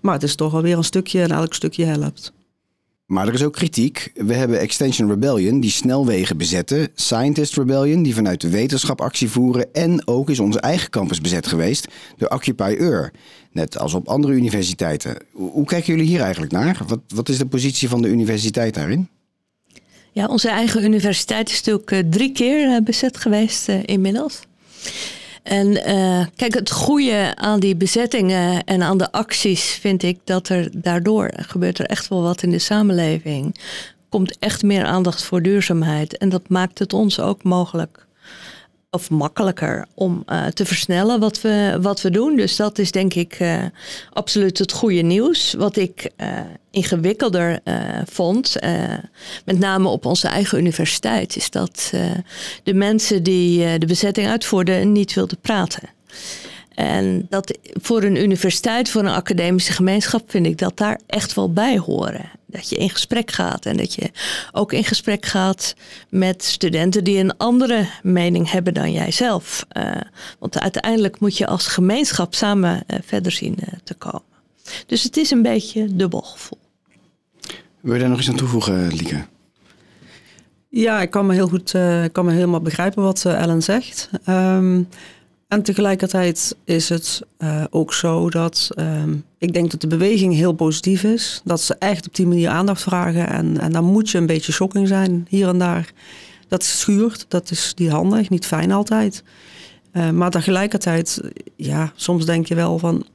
Maar 0.02 0.14
het 0.14 0.24
is 0.24 0.36
toch 0.36 0.54
alweer 0.54 0.78
een 0.78 0.84
stukje 0.84 1.22
en 1.22 1.32
elk 1.32 1.54
stukje 1.54 1.86
helpt. 1.86 2.34
Maar 3.14 3.28
er 3.28 3.34
is 3.34 3.44
ook 3.44 3.54
kritiek. 3.54 4.12
We 4.16 4.34
hebben 4.34 4.60
Extension 4.60 5.10
Rebellion, 5.10 5.60
die 5.60 5.72
snelwegen 5.72 6.38
bezetten. 6.38 6.88
Scientist 6.96 7.58
Rebellion, 7.58 8.04
die 8.04 8.14
vanuit 8.14 8.42
de 8.42 8.50
wetenschap 8.50 9.02
actie 9.02 9.30
voeren. 9.30 9.74
En 9.74 10.08
ook 10.08 10.30
is 10.30 10.40
onze 10.40 10.60
eigen 10.60 10.90
campus 10.90 11.22
bezet 11.22 11.48
geweest 11.48 11.88
door 12.18 12.30
Occupy 12.30 12.76
Ur. 12.80 13.12
Net 13.52 13.80
als 13.80 13.94
op 13.94 14.08
andere 14.08 14.34
universiteiten. 14.34 15.18
Hoe 15.32 15.66
kijken 15.66 15.94
jullie 15.94 16.10
hier 16.10 16.22
eigenlijk 16.22 16.52
naar? 16.52 16.78
Wat, 16.88 17.00
wat 17.08 17.30
is 17.30 17.38
de 17.38 17.46
positie 17.46 17.90
van 17.90 18.02
de 18.02 18.08
universiteit 18.08 18.74
daarin? 18.74 19.10
Ja, 20.12 20.28
onze 20.28 20.50
eigen 20.50 20.84
universiteit 20.84 21.50
is 21.50 21.64
natuurlijk 21.64 22.12
drie 22.12 22.32
keer 22.32 22.84
bezet 22.84 23.18
geweest 23.18 23.70
uh, 23.70 23.80
inmiddels. 23.86 24.40
En 25.44 25.68
uh, 25.68 26.26
kijk, 26.36 26.54
het 26.54 26.72
goede 26.72 27.32
aan 27.36 27.60
die 27.60 27.76
bezettingen 27.76 28.64
en 28.64 28.84
aan 28.84 28.98
de 28.98 29.12
acties 29.12 29.64
vind 29.64 30.04
ik 30.04 30.20
dat 30.24 30.50
er 30.50 30.70
daardoor 30.82 31.32
gebeurt 31.36 31.80
er 31.80 31.86
echt 31.86 32.08
wel 32.08 32.22
wat 32.22 32.44
in 32.44 32.52
de 32.52 32.60
samenleving. 32.60 33.58
Komt 34.10 34.38
echt 34.40 34.64
meer 34.64 34.86
aandacht 34.86 35.24
voor 35.24 35.42
duurzaamheid. 35.42 36.18
En 36.18 36.30
dat 36.30 36.50
maakt 36.50 36.80
het 36.80 36.94
ons 36.94 37.20
ook 37.20 37.44
mogelijk 37.44 38.06
of 38.94 39.10
makkelijker 39.10 39.86
om 39.94 40.24
uh, 40.28 40.46
te 40.46 40.66
versnellen 40.66 41.20
wat 41.20 41.42
we, 41.42 41.78
wat 41.82 42.02
we 42.02 42.10
doen. 42.10 42.36
Dus 42.36 42.56
dat 42.56 42.80
is 42.80 42.92
denk 42.92 43.14
ik 43.14 43.40
uh, 43.40 43.64
absoluut 44.10 44.58
het 44.58 44.72
goede 44.72 45.02
nieuws. 45.02 45.54
Wat 45.54 45.76
ik 45.76 46.10
uh, 46.18 46.28
ingewikkelder 46.72 47.60
vond, 48.06 48.56
met 49.46 49.60
name 49.60 49.88
op 49.88 50.06
onze 50.06 50.28
eigen 50.28 50.58
universiteit, 50.60 51.36
is 51.36 51.50
dat 51.50 51.94
de 52.64 52.74
mensen 52.74 53.24
die 53.24 53.78
de 53.78 53.86
bezetting 53.86 54.28
uitvoerden 54.28 54.92
niet 54.92 55.14
wilden 55.14 55.38
praten. 55.42 55.90
En 56.76 57.26
dat 57.30 57.58
voor 57.64 58.04
een 58.04 58.24
universiteit, 58.24 58.90
voor 58.90 59.02
een 59.02 59.08
academische 59.08 59.74
gemeenschap, 59.74 60.32
vind 60.32 60.46
ik 60.46 60.58
dat 60.58 60.78
daar 60.78 61.00
echt 61.08 61.34
wel 61.34 61.54
bij 61.54 61.78
horen. 61.78 62.30
Dat 62.54 62.70
je 62.70 62.76
in 62.76 62.90
gesprek 62.90 63.32
gaat 63.32 63.66
en 63.66 63.78
dat 63.78 63.94
je 63.94 64.12
ook 64.52 64.74
in 64.74 64.84
gesprek 64.84 65.26
gaat 65.26 65.76
met 66.10 66.44
studenten 66.44 67.04
die 67.04 67.18
een 67.18 67.38
andere 67.38 67.88
mening 68.04 68.52
hebben 68.52 68.74
dan 68.74 68.92
jijzelf. 68.92 69.66
Uh, 69.78 69.92
want 70.40 70.60
uiteindelijk 70.60 71.20
moet 71.20 71.38
je 71.38 71.48
als 71.48 71.68
gemeenschap 71.68 72.36
samen 72.36 72.84
uh, 72.88 72.98
verder 73.06 73.32
zien 73.32 73.58
uh, 73.60 73.74
te 73.84 73.94
komen. 73.94 74.22
Dus 74.86 75.04
het 75.04 75.18
is 75.18 75.32
een 75.32 75.42
beetje 75.42 75.96
dubbel 75.96 76.22
gevoel. 76.22 76.60
Wil 77.80 77.94
je 77.94 78.00
daar 78.00 78.10
nog 78.10 78.20
iets 78.20 78.30
aan 78.30 78.36
toevoegen, 78.36 78.88
Lieke? 78.88 79.26
Ja, 80.70 81.02
ik 81.02 81.10
kan 81.10 81.26
me 81.26 81.34
heel 81.34 81.48
goed, 81.48 81.74
ik 82.04 82.14
kan 82.14 82.26
me 82.26 82.32
helemaal 82.32 82.62
begrijpen 82.62 83.04
wat 83.04 83.26
Ellen 83.26 83.62
zegt. 83.62 84.10
Um, 84.30 84.88
en 85.54 85.62
tegelijkertijd 85.62 86.56
is 86.64 86.90
het 86.90 87.22
uh, 87.40 87.64
ook 87.70 87.94
zo 87.94 88.30
dat 88.30 88.70
um, 88.80 89.24
ik 89.38 89.54
denk 89.54 89.72
dat 89.72 89.82
de 89.82 89.88
beweging 89.88 90.34
heel 90.34 90.54
positief 90.54 91.04
is. 91.04 91.42
Dat 91.44 91.62
ze 91.62 91.76
echt 91.80 92.08
op 92.08 92.16
die 92.16 92.28
manier 92.28 92.50
aandacht 92.50 92.82
vragen. 92.82 93.28
En, 93.28 93.60
en 93.60 93.72
dan 93.72 93.84
moet 93.84 94.10
je 94.10 94.18
een 94.18 94.26
beetje 94.26 94.52
shocking 94.52 94.88
zijn 94.88 95.26
hier 95.30 95.48
en 95.48 95.58
daar. 95.58 95.94
Dat 96.48 96.64
schuurt, 96.64 97.26
dat 97.28 97.52
is 97.52 97.74
niet 97.78 97.90
handig, 97.90 98.30
niet 98.30 98.46
fijn 98.46 98.72
altijd. 98.72 99.24
Uh, 99.94 100.10
maar 100.10 100.32
tegelijkertijd, 100.32 101.22
ja, 101.56 101.92
soms 101.96 102.26
denk 102.26 102.48
je 102.48 102.56
wel 102.56 102.80
van... 102.80 103.06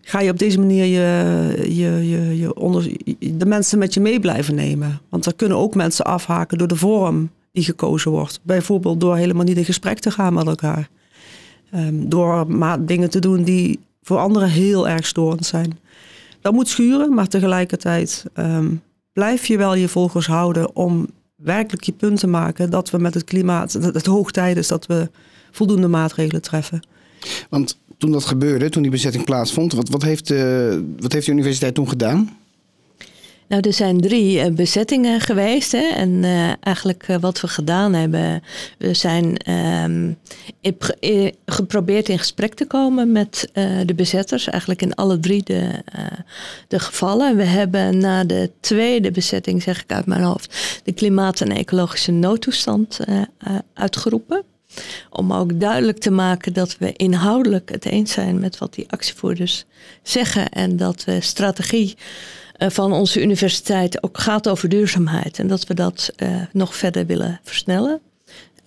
Ga 0.00 0.20
je 0.20 0.30
op 0.30 0.38
deze 0.38 0.58
manier 0.58 0.84
je, 0.84 1.54
je, 1.62 2.08
je, 2.08 2.38
je 2.38 3.36
de 3.36 3.46
mensen 3.46 3.78
met 3.78 3.94
je 3.94 4.00
mee 4.00 4.20
blijven 4.20 4.54
nemen? 4.54 5.00
Want 5.08 5.26
er 5.26 5.34
kunnen 5.34 5.58
ook 5.58 5.74
mensen 5.74 6.04
afhaken 6.04 6.58
door 6.58 6.68
de 6.68 6.76
vorm 6.76 7.30
die 7.52 7.64
gekozen 7.64 8.10
wordt. 8.10 8.40
Bijvoorbeeld 8.42 9.00
door 9.00 9.16
helemaal 9.16 9.44
niet 9.44 9.56
in 9.56 9.64
gesprek 9.64 9.98
te 9.98 10.10
gaan 10.10 10.34
met 10.34 10.46
elkaar. 10.46 10.88
Um, 11.76 12.08
door 12.08 12.46
dingen 12.80 13.10
te 13.10 13.18
doen 13.18 13.42
die 13.42 13.78
voor 14.02 14.18
anderen 14.18 14.48
heel 14.48 14.88
erg 14.88 15.06
storend 15.06 15.46
zijn. 15.46 15.78
Dat 16.40 16.52
moet 16.52 16.68
schuren, 16.68 17.14
maar 17.14 17.28
tegelijkertijd 17.28 18.24
um, 18.34 18.82
blijf 19.12 19.46
je 19.46 19.56
wel 19.56 19.74
je 19.74 19.88
volgers 19.88 20.26
houden 20.26 20.76
om 20.76 21.06
werkelijk 21.36 21.84
je 21.84 21.92
punt 21.92 22.20
te 22.20 22.26
maken 22.26 22.70
dat 22.70 22.90
we 22.90 22.98
met 22.98 23.14
het 23.14 23.24
klimaat, 23.24 23.82
dat 23.82 23.94
het 23.94 24.06
hoog 24.06 24.30
tijd 24.30 24.56
is 24.56 24.68
dat 24.68 24.86
we 24.86 25.10
voldoende 25.50 25.88
maatregelen 25.88 26.42
treffen. 26.42 26.82
Want 27.48 27.78
toen 27.98 28.12
dat 28.12 28.24
gebeurde, 28.24 28.68
toen 28.68 28.82
die 28.82 28.90
bezetting 28.90 29.24
plaatsvond, 29.24 29.72
wat, 29.72 29.88
wat, 29.88 30.02
heeft, 30.02 30.30
uh, 30.30 30.74
wat 31.00 31.12
heeft 31.12 31.26
de 31.26 31.32
universiteit 31.32 31.74
toen 31.74 31.88
gedaan? 31.88 32.36
Nou, 33.48 33.62
er 33.62 33.72
zijn 33.72 34.00
drie 34.00 34.38
uh, 34.38 34.54
bezettingen 34.54 35.20
geweest. 35.20 35.72
Hè? 35.72 35.88
En 35.88 36.10
uh, 36.10 36.52
eigenlijk 36.60 37.08
uh, 37.08 37.16
wat 37.16 37.40
we 37.40 37.48
gedaan 37.48 37.94
hebben, 37.94 38.42
we 38.78 38.94
zijn 38.94 39.50
um, 39.50 40.18
geprobeerd 41.46 42.08
in 42.08 42.18
gesprek 42.18 42.54
te 42.54 42.66
komen 42.66 43.12
met 43.12 43.50
de 43.86 43.94
bezetters. 43.96 44.46
Eigenlijk 44.46 44.82
in 44.82 44.94
alle 44.94 45.18
drie 45.18 45.42
de, 45.42 45.82
de 46.68 46.78
gevallen. 46.78 47.36
We 47.36 47.44
hebben 47.44 47.98
na 47.98 48.24
de 48.24 48.50
tweede 48.60 49.10
bezetting, 49.10 49.62
zeg 49.62 49.82
ik 49.82 49.92
uit 49.92 50.06
mijn 50.06 50.22
hoofd, 50.22 50.80
de 50.84 50.92
klimaat- 50.92 51.40
en 51.40 51.52
ecologische 51.52 52.12
noodtoestand 52.12 53.00
uitgeroepen. 53.74 54.44
Om 55.10 55.32
ook 55.32 55.60
duidelijk 55.60 55.98
te 55.98 56.10
maken 56.10 56.52
dat 56.52 56.76
we 56.78 56.92
inhoudelijk 56.92 57.70
het 57.70 57.84
eens 57.84 58.12
zijn 58.12 58.38
met 58.38 58.58
wat 58.58 58.74
die 58.74 58.90
actievoerders 58.90 59.64
zeggen. 60.02 60.48
En 60.48 60.76
dat 60.76 61.04
we 61.04 61.20
strategie 61.20 61.96
van 62.58 62.92
onze 62.92 63.22
universiteit 63.22 64.02
ook 64.02 64.18
gaat 64.18 64.48
over 64.48 64.68
duurzaamheid. 64.68 65.38
En 65.38 65.46
dat 65.46 65.66
we 65.66 65.74
dat 65.74 66.12
uh, 66.16 66.28
nog 66.52 66.76
verder 66.76 67.06
willen 67.06 67.40
versnellen. 67.42 68.00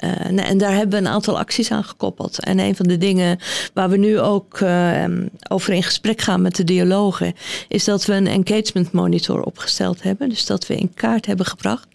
Uh, 0.04 0.50
en 0.50 0.58
daar 0.58 0.74
hebben 0.74 1.00
we 1.00 1.06
een 1.06 1.14
aantal 1.14 1.40
acties 1.40 1.72
aan 1.72 1.84
gekoppeld. 1.84 2.44
En 2.44 2.60
een 2.60 2.76
van 2.76 2.88
de 2.88 2.98
dingen 2.98 3.40
waar 3.74 3.90
we 3.90 3.98
nu 3.98 4.20
ook 4.20 4.60
uh, 4.60 5.04
over 5.50 5.74
in 5.74 5.84
gesprek 5.84 6.22
gaan 6.22 6.42
met 6.42 6.56
de 6.56 6.64
dialogen, 6.64 7.34
is 7.68 7.84
dat 7.84 8.06
we 8.06 8.14
een 8.14 8.28
engagement 8.28 8.92
monitor 8.92 9.44
opgesteld 9.44 10.04
hebben. 10.04 10.30
Dus 10.30 10.46
dat 10.46 10.68
we 10.68 10.76
in 10.76 10.94
kaart 10.94 11.26
hebben 11.26 11.46
gebracht 11.46 11.88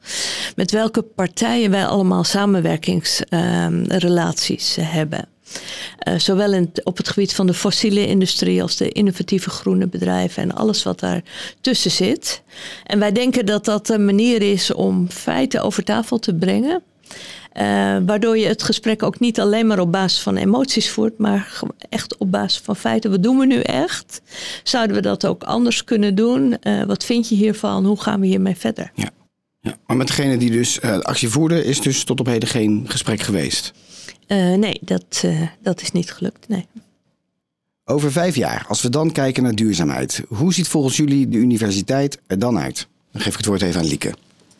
met 0.56 0.70
welke 0.70 1.02
partijen 1.02 1.70
wij 1.70 1.86
allemaal 1.86 2.24
samenwerkingsrelaties 2.24 4.76
hebben. 4.80 5.33
Uh, 6.08 6.18
zowel 6.18 6.52
in, 6.52 6.70
op 6.84 6.96
het 6.96 7.08
gebied 7.08 7.34
van 7.34 7.46
de 7.46 7.54
fossiele 7.54 8.06
industrie 8.06 8.62
als 8.62 8.76
de 8.76 8.88
innovatieve 8.88 9.50
groene 9.50 9.86
bedrijven 9.86 10.42
en 10.42 10.54
alles 10.54 10.82
wat 10.82 11.00
daar 11.00 11.22
tussen 11.60 11.90
zit. 11.90 12.42
En 12.84 12.98
wij 12.98 13.12
denken 13.12 13.46
dat 13.46 13.64
dat 13.64 13.88
een 13.88 14.04
manier 14.04 14.42
is 14.42 14.72
om 14.72 15.10
feiten 15.10 15.62
over 15.62 15.84
tafel 15.84 16.18
te 16.18 16.34
brengen. 16.34 16.82
waardoor 18.06 18.38
je 18.38 18.46
het 18.46 18.62
gesprek 18.62 19.02
ook 19.02 19.20
niet 19.20 19.40
alleen 19.40 19.66
maar 19.66 19.78
op 19.78 19.92
basis 19.92 20.20
van 20.20 20.36
emoties 20.36 20.90
voert, 20.90 21.18
maar 21.18 21.60
echt 21.88 22.16
op 22.16 22.30
basis 22.30 22.60
van 22.64 22.76
feiten. 22.76 23.10
Wat 23.10 23.22
doen 23.22 23.38
we 23.38 23.46
nu 23.46 23.60
echt? 23.60 24.22
Zouden 24.62 24.96
we 24.96 25.02
dat 25.02 25.26
ook 25.26 25.42
anders 25.42 25.84
kunnen 25.84 26.14
doen? 26.14 26.56
wat 26.86 27.04
vind 27.04 27.28
je 27.28 27.34
hiervan? 27.34 27.84
Hoe 27.84 28.00
gaan 28.00 28.20
we 28.20 28.26
hiermee 28.26 28.56
verder? 28.56 28.90
Ja. 28.94 29.10
Ja, 29.64 29.76
maar 29.86 29.96
met 29.96 30.06
degene 30.06 30.36
die 30.36 30.50
dus 30.50 30.78
uh, 30.84 30.98
actie 30.98 31.28
voerde, 31.28 31.64
is 31.64 31.80
dus 31.80 32.04
tot 32.04 32.20
op 32.20 32.26
heden 32.26 32.48
geen 32.48 32.84
gesprek 32.88 33.20
geweest? 33.20 33.72
Uh, 34.28 34.54
nee, 34.54 34.78
dat, 34.80 35.22
uh, 35.24 35.42
dat 35.62 35.80
is 35.82 35.92
niet 35.92 36.12
gelukt. 36.12 36.48
Nee. 36.48 36.66
Over 37.84 38.12
vijf 38.12 38.36
jaar, 38.36 38.64
als 38.68 38.82
we 38.82 38.88
dan 38.88 39.12
kijken 39.12 39.42
naar 39.42 39.54
duurzaamheid, 39.54 40.22
hoe 40.28 40.54
ziet 40.54 40.68
volgens 40.68 40.96
jullie 40.96 41.28
de 41.28 41.36
universiteit 41.36 42.18
er 42.26 42.38
dan 42.38 42.58
uit? 42.58 42.88
Dan 43.12 43.20
geef 43.20 43.32
ik 43.32 43.38
het 43.38 43.46
woord 43.46 43.62
even 43.62 43.80
aan 43.80 43.86
Lieke. 43.86 44.14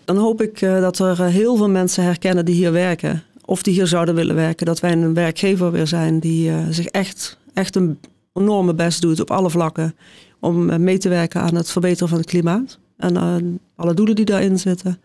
Dan 0.04 0.16
hoop 0.16 0.42
ik 0.42 0.60
dat 0.60 0.98
er 0.98 1.24
heel 1.24 1.56
veel 1.56 1.70
mensen 1.70 2.04
herkennen 2.04 2.44
die 2.44 2.54
hier 2.54 2.72
werken, 2.72 3.22
of 3.44 3.62
die 3.62 3.74
hier 3.74 3.86
zouden 3.86 4.14
willen 4.14 4.34
werken, 4.34 4.66
dat 4.66 4.80
wij 4.80 4.92
een 4.92 5.14
werkgever 5.14 5.72
weer 5.72 5.86
zijn 5.86 6.18
die 6.18 6.52
zich 6.70 6.86
echt, 6.86 7.38
echt 7.54 7.76
een 7.76 7.98
enorme 8.32 8.74
best 8.74 9.00
doet 9.00 9.20
op 9.20 9.30
alle 9.30 9.50
vlakken 9.50 9.94
om 10.40 10.82
mee 10.82 10.98
te 10.98 11.08
werken 11.08 11.40
aan 11.40 11.54
het 11.54 11.70
verbeteren 11.70 12.08
van 12.08 12.18
het 12.18 12.26
klimaat 12.26 12.78
en 12.96 13.14
uh, 13.14 13.36
alle 13.76 13.94
doelen 13.94 14.14
die 14.14 14.24
daarin 14.24 14.58
zitten. 14.58 15.00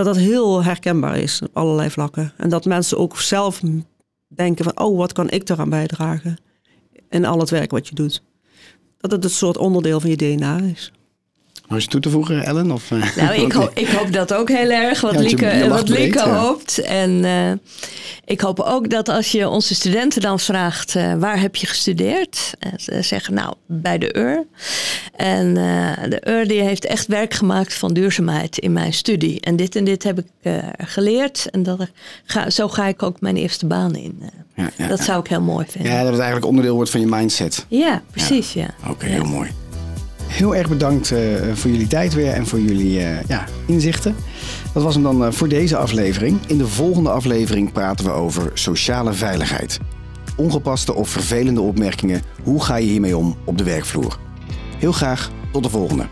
Dat 0.00 0.14
dat 0.14 0.24
heel 0.24 0.64
herkenbaar 0.64 1.18
is 1.18 1.42
op 1.42 1.56
allerlei 1.56 1.90
vlakken. 1.90 2.32
En 2.36 2.48
dat 2.48 2.64
mensen 2.64 2.98
ook 2.98 3.16
zelf 3.16 3.60
denken 4.28 4.64
van, 4.64 4.80
oh, 4.80 4.98
wat 4.98 5.12
kan 5.12 5.30
ik 5.30 5.48
eraan 5.48 5.70
bijdragen? 5.70 6.38
In 7.08 7.24
al 7.24 7.38
het 7.38 7.50
werk 7.50 7.70
wat 7.70 7.88
je 7.88 7.94
doet. 7.94 8.22
Dat 8.96 9.10
het 9.10 9.24
een 9.24 9.30
soort 9.30 9.56
onderdeel 9.56 10.00
van 10.00 10.10
je 10.10 10.16
DNA 10.16 10.58
is. 10.58 10.92
Nog 11.70 11.80
je 11.80 11.86
toe 11.86 12.00
te 12.00 12.10
voegen, 12.10 12.44
Ellen? 12.44 12.70
Of, 12.70 12.90
eh? 12.90 13.16
nou, 13.16 13.34
ik, 13.34 13.52
hoop, 13.58 13.70
ik 13.74 13.88
hoop 13.88 14.12
dat 14.12 14.34
ook 14.34 14.48
heel 14.48 14.70
erg, 14.70 15.00
wat 15.00 15.12
ja, 15.12 15.20
Lieke, 15.20 15.66
wat 15.68 15.88
Lieke 15.88 16.28
hoopt. 16.28 16.78
En 16.78 17.10
uh, 17.10 17.52
ik 18.24 18.40
hoop 18.40 18.60
ook 18.60 18.90
dat 18.90 19.08
als 19.08 19.32
je 19.32 19.48
onze 19.48 19.74
studenten 19.74 20.20
dan 20.20 20.40
vraagt... 20.40 20.94
Uh, 20.94 21.14
waar 21.14 21.40
heb 21.40 21.56
je 21.56 21.66
gestudeerd? 21.66 22.54
En 22.58 22.72
ze 22.76 23.02
zeggen, 23.02 23.34
nou, 23.34 23.54
bij 23.66 23.98
de 23.98 24.16
UR. 24.16 24.46
En 25.16 25.54
de 26.08 26.22
UR 26.26 26.48
die 26.48 26.60
heeft 26.62 26.84
echt 26.84 27.06
werk 27.06 27.34
gemaakt 27.34 27.74
van 27.74 27.92
duurzaamheid 27.92 28.58
in 28.58 28.72
mijn 28.72 28.92
studie. 28.92 29.40
En 29.40 29.56
dit 29.56 29.76
en 29.76 29.84
dit 29.84 30.02
heb 30.02 30.18
ik 30.18 30.52
geleerd. 30.78 31.46
En 31.50 31.62
dat 31.62 31.90
ga, 32.24 32.50
zo 32.50 32.68
ga 32.68 32.86
ik 32.86 33.02
ook 33.02 33.20
mijn 33.20 33.36
eerste 33.36 33.66
baan 33.66 33.94
in. 33.94 34.22
Ja, 34.54 34.70
ja, 34.76 34.86
dat 34.86 35.00
zou 35.00 35.20
ik 35.20 35.26
heel 35.26 35.40
mooi 35.40 35.66
vinden. 35.68 35.92
Ja, 35.92 35.98
dat 35.98 36.10
het 36.10 36.18
eigenlijk 36.18 36.46
onderdeel 36.46 36.74
wordt 36.74 36.90
van 36.90 37.00
je 37.00 37.06
mindset. 37.06 37.66
Ja, 37.68 38.02
precies, 38.10 38.52
ja. 38.52 38.68
Oké, 38.88 39.06
heel 39.06 39.24
mooi. 39.24 39.50
Heel 40.30 40.56
erg 40.56 40.68
bedankt 40.68 41.10
uh, 41.10 41.18
voor 41.54 41.70
jullie 41.70 41.86
tijd 41.86 42.14
weer 42.14 42.32
en 42.32 42.46
voor 42.46 42.60
jullie 42.60 42.98
uh, 42.98 43.22
ja, 43.22 43.44
inzichten. 43.66 44.14
Dat 44.72 44.82
was 44.82 44.94
hem 44.94 45.02
dan 45.02 45.22
uh, 45.24 45.30
voor 45.30 45.48
deze 45.48 45.76
aflevering. 45.76 46.38
In 46.46 46.58
de 46.58 46.66
volgende 46.66 47.10
aflevering 47.10 47.72
praten 47.72 48.04
we 48.04 48.10
over 48.10 48.50
sociale 48.54 49.12
veiligheid. 49.12 49.78
Ongepaste 50.36 50.94
of 50.94 51.08
vervelende 51.08 51.60
opmerkingen, 51.60 52.22
hoe 52.42 52.62
ga 52.62 52.76
je 52.76 52.86
hiermee 52.86 53.16
om 53.16 53.36
op 53.44 53.58
de 53.58 53.64
werkvloer? 53.64 54.18
Heel 54.78 54.92
graag 54.92 55.30
tot 55.52 55.62
de 55.62 55.70
volgende. 55.70 56.06